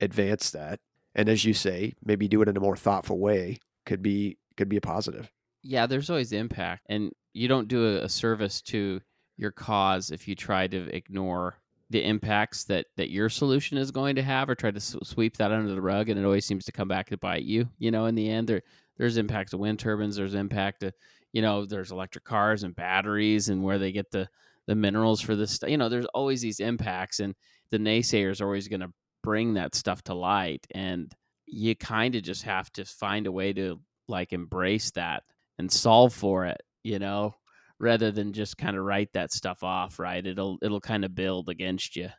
advance 0.00 0.50
that, 0.50 0.80
and 1.14 1.28
as 1.28 1.44
you 1.44 1.54
say, 1.54 1.94
maybe 2.04 2.28
do 2.28 2.42
it 2.42 2.48
in 2.48 2.56
a 2.56 2.60
more 2.60 2.76
thoughtful 2.76 3.18
way, 3.18 3.58
could 3.86 4.02
be 4.02 4.38
could 4.56 4.68
be 4.68 4.76
a 4.76 4.80
positive. 4.80 5.30
Yeah, 5.62 5.86
there's 5.86 6.10
always 6.10 6.32
impact, 6.32 6.86
and 6.88 7.12
you 7.32 7.48
don't 7.48 7.68
do 7.68 7.98
a, 7.98 8.08
service 8.08 8.60
to 8.62 9.00
your 9.36 9.50
cause 9.50 10.10
if 10.10 10.28
you 10.28 10.34
try 10.34 10.66
to 10.68 10.94
ignore 10.94 11.58
the 11.90 12.04
impacts 12.04 12.64
that 12.64 12.86
that 12.96 13.10
your 13.10 13.28
solution 13.28 13.78
is 13.78 13.90
going 13.90 14.16
to 14.16 14.22
have, 14.22 14.48
or 14.48 14.54
try 14.54 14.70
to 14.70 14.80
sweep 14.80 15.36
that 15.38 15.52
under 15.52 15.74
the 15.74 15.80
rug, 15.80 16.08
and 16.08 16.18
it 16.18 16.24
always 16.24 16.44
seems 16.44 16.64
to 16.66 16.72
come 16.72 16.88
back 16.88 17.08
to 17.08 17.16
bite 17.16 17.44
you. 17.44 17.68
You 17.78 17.90
know, 17.90 18.06
in 18.06 18.14
the 18.14 18.28
end, 18.28 18.48
there 18.48 18.62
there's 18.96 19.16
impacts 19.16 19.50
to 19.50 19.58
wind 19.58 19.78
turbines, 19.78 20.16
there's 20.16 20.34
impact 20.34 20.80
to, 20.80 20.92
you 21.34 21.42
know, 21.42 21.66
there's 21.66 21.90
electric 21.90 22.22
cars 22.22 22.62
and 22.62 22.76
batteries, 22.76 23.48
and 23.48 23.62
where 23.62 23.78
they 23.78 23.90
get 23.92 24.10
the 24.12 24.28
the 24.66 24.74
minerals 24.76 25.20
for 25.20 25.34
this. 25.34 25.58
You 25.66 25.76
know, 25.76 25.88
there's 25.88 26.06
always 26.06 26.40
these 26.40 26.60
impacts, 26.60 27.18
and 27.18 27.34
the 27.70 27.78
naysayers 27.78 28.40
are 28.40 28.46
always 28.46 28.68
going 28.68 28.80
to 28.80 28.92
bring 29.22 29.54
that 29.54 29.74
stuff 29.74 30.00
to 30.04 30.14
light, 30.14 30.64
and 30.74 31.12
you 31.46 31.74
kind 31.74 32.14
of 32.14 32.22
just 32.22 32.44
have 32.44 32.72
to 32.74 32.84
find 32.84 33.26
a 33.26 33.32
way 33.32 33.52
to 33.52 33.80
like 34.06 34.32
embrace 34.32 34.92
that 34.92 35.24
and 35.58 35.70
solve 35.70 36.14
for 36.14 36.46
it, 36.46 36.62
you 36.84 37.00
know, 37.00 37.34
rather 37.80 38.12
than 38.12 38.32
just 38.32 38.56
kind 38.56 38.76
of 38.76 38.84
write 38.84 39.12
that 39.14 39.32
stuff 39.32 39.64
off, 39.64 39.98
right? 39.98 40.24
It'll 40.24 40.58
it'll 40.62 40.80
kind 40.80 41.04
of 41.04 41.16
build 41.16 41.48
against 41.48 41.96
you. 41.96 42.10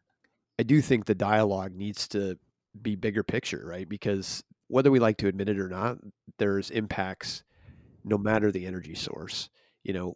I 0.60 0.64
do 0.64 0.82
think 0.82 1.06
the 1.06 1.16
dialogue 1.16 1.74
needs 1.74 2.10
to 2.10 2.38
be 2.82 2.98
bigger 2.98 3.24
picture, 3.24 3.64
right? 3.66 3.88
Because 3.88 4.44
whether 4.68 4.92
we 4.92 5.00
like 5.00 5.18
to 5.18 5.28
admit 5.28 5.48
it 5.48 5.60
or 5.60 5.70
not, 5.70 6.00
there's 6.38 6.70
impacts 6.70 7.46
no 8.06 8.18
matter 8.18 8.52
the 8.52 8.66
energy 8.66 8.96
source. 8.96 9.50
You 9.84 9.94
know, 9.94 10.14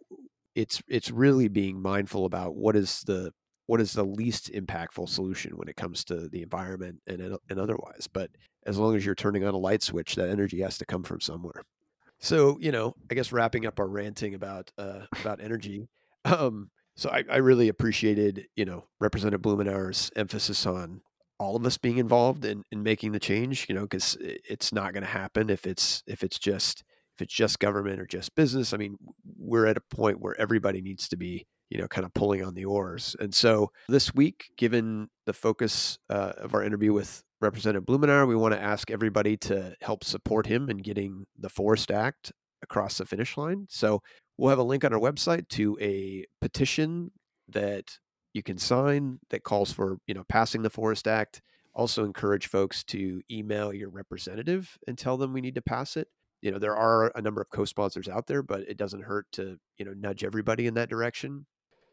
it's 0.54 0.82
it's 0.88 1.10
really 1.10 1.48
being 1.48 1.80
mindful 1.80 2.24
about 2.24 2.56
what 2.56 2.76
is 2.76 3.02
the 3.06 3.32
what 3.66 3.80
is 3.80 3.92
the 3.92 4.04
least 4.04 4.50
impactful 4.52 5.08
solution 5.08 5.56
when 5.56 5.68
it 5.68 5.76
comes 5.76 6.04
to 6.04 6.28
the 6.28 6.42
environment 6.42 7.00
and 7.06 7.20
and 7.48 7.60
otherwise. 7.60 8.08
But 8.12 8.30
as 8.66 8.78
long 8.78 8.96
as 8.96 9.04
you're 9.04 9.14
turning 9.14 9.44
on 9.44 9.54
a 9.54 9.58
light 9.58 9.82
switch, 9.82 10.14
that 10.16 10.28
energy 10.28 10.60
has 10.60 10.78
to 10.78 10.86
come 10.86 11.02
from 11.02 11.20
somewhere. 11.20 11.62
So, 12.18 12.58
you 12.60 12.70
know, 12.70 12.94
I 13.10 13.14
guess 13.14 13.32
wrapping 13.32 13.66
up 13.66 13.80
our 13.80 13.88
ranting 13.88 14.34
about 14.34 14.70
uh, 14.78 15.06
about 15.20 15.40
energy. 15.40 15.88
Um, 16.24 16.70
so 16.96 17.08
I, 17.08 17.24
I 17.30 17.36
really 17.38 17.68
appreciated, 17.68 18.46
you 18.56 18.66
know, 18.66 18.84
Representative 19.00 19.40
Blumenauer's 19.40 20.10
emphasis 20.16 20.66
on 20.66 21.00
all 21.38 21.56
of 21.56 21.64
us 21.64 21.78
being 21.78 21.96
involved 21.96 22.44
in, 22.44 22.62
in 22.70 22.82
making 22.82 23.12
the 23.12 23.18
change, 23.18 23.64
you 23.70 23.74
know, 23.74 23.82
because 23.82 24.18
it's 24.20 24.70
not 24.70 24.92
going 24.92 25.02
to 25.02 25.08
happen 25.08 25.48
if 25.48 25.66
it's 25.66 26.02
if 26.06 26.22
it's 26.22 26.38
just 26.38 26.84
if 27.20 27.24
it's 27.24 27.34
just 27.34 27.58
government 27.58 28.00
or 28.00 28.06
just 28.06 28.34
business. 28.34 28.72
I 28.72 28.78
mean, 28.78 28.96
we're 29.38 29.66
at 29.66 29.76
a 29.76 29.82
point 29.94 30.20
where 30.20 30.40
everybody 30.40 30.80
needs 30.80 31.06
to 31.08 31.18
be, 31.18 31.46
you 31.68 31.78
know, 31.78 31.86
kind 31.86 32.06
of 32.06 32.14
pulling 32.14 32.42
on 32.42 32.54
the 32.54 32.64
oars. 32.64 33.14
And 33.20 33.34
so 33.34 33.72
this 33.88 34.14
week, 34.14 34.46
given 34.56 35.08
the 35.26 35.34
focus 35.34 35.98
uh, 36.08 36.32
of 36.38 36.54
our 36.54 36.62
interview 36.62 36.94
with 36.94 37.22
Representative 37.42 37.84
Blumenauer, 37.84 38.26
we 38.26 38.36
want 38.36 38.54
to 38.54 38.62
ask 38.62 38.90
everybody 38.90 39.36
to 39.36 39.74
help 39.82 40.02
support 40.02 40.46
him 40.46 40.70
in 40.70 40.78
getting 40.78 41.26
the 41.38 41.50
Forest 41.50 41.90
Act 41.90 42.32
across 42.62 42.96
the 42.96 43.04
finish 43.04 43.36
line. 43.36 43.66
So 43.68 44.00
we'll 44.38 44.50
have 44.50 44.58
a 44.58 44.62
link 44.62 44.82
on 44.82 44.94
our 44.94 45.00
website 45.00 45.48
to 45.50 45.76
a 45.78 46.24
petition 46.40 47.10
that 47.48 47.98
you 48.32 48.42
can 48.42 48.56
sign 48.56 49.18
that 49.28 49.44
calls 49.44 49.72
for 49.72 49.98
you 50.06 50.14
know 50.14 50.24
passing 50.26 50.62
the 50.62 50.70
Forest 50.70 51.06
Act. 51.06 51.42
Also 51.74 52.04
encourage 52.04 52.46
folks 52.46 52.82
to 52.84 53.20
email 53.30 53.74
your 53.74 53.90
representative 53.90 54.78
and 54.88 54.96
tell 54.96 55.18
them 55.18 55.34
we 55.34 55.42
need 55.42 55.54
to 55.54 55.62
pass 55.62 55.98
it 55.98 56.08
you 56.42 56.50
know 56.50 56.58
there 56.58 56.76
are 56.76 57.12
a 57.14 57.22
number 57.22 57.40
of 57.40 57.50
co-sponsors 57.50 58.08
out 58.08 58.26
there 58.26 58.42
but 58.42 58.60
it 58.62 58.76
doesn't 58.76 59.02
hurt 59.02 59.26
to 59.32 59.58
you 59.78 59.84
know 59.84 59.92
nudge 59.94 60.24
everybody 60.24 60.66
in 60.66 60.74
that 60.74 60.88
direction. 60.88 61.46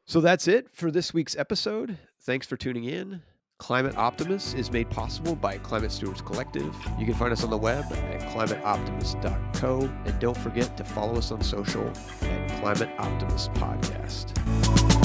So 0.06 0.22
that's 0.22 0.48
it 0.48 0.68
for 0.74 0.90
this 0.90 1.14
week's 1.14 1.36
episode. 1.36 1.98
Thanks 2.22 2.48
for 2.48 2.56
tuning 2.56 2.86
in. 2.86 3.22
Climate 3.60 3.98
optimist 3.98 4.56
is 4.56 4.72
made 4.72 4.90
possible 4.90 5.36
by 5.36 5.58
climate 5.58 5.92
stewards 5.92 6.22
collective. 6.22 6.76
You 7.00 7.06
can 7.06 7.16
find 7.16 7.34
us 7.34 7.44
on 7.44 7.50
the 7.50 7.58
web 7.58 7.86
at 7.92 8.22
climateoptimist.co 8.22 9.90
and 10.06 10.20
don't 10.20 10.38
forget 10.38 10.78
to 10.78 10.84
follow 10.84 11.18
us 11.18 11.32
on 11.32 11.42
social 11.42 11.92
at 12.22 12.62
climate 12.62 12.90
optimist 13.00 13.52
podcast. 13.54 14.97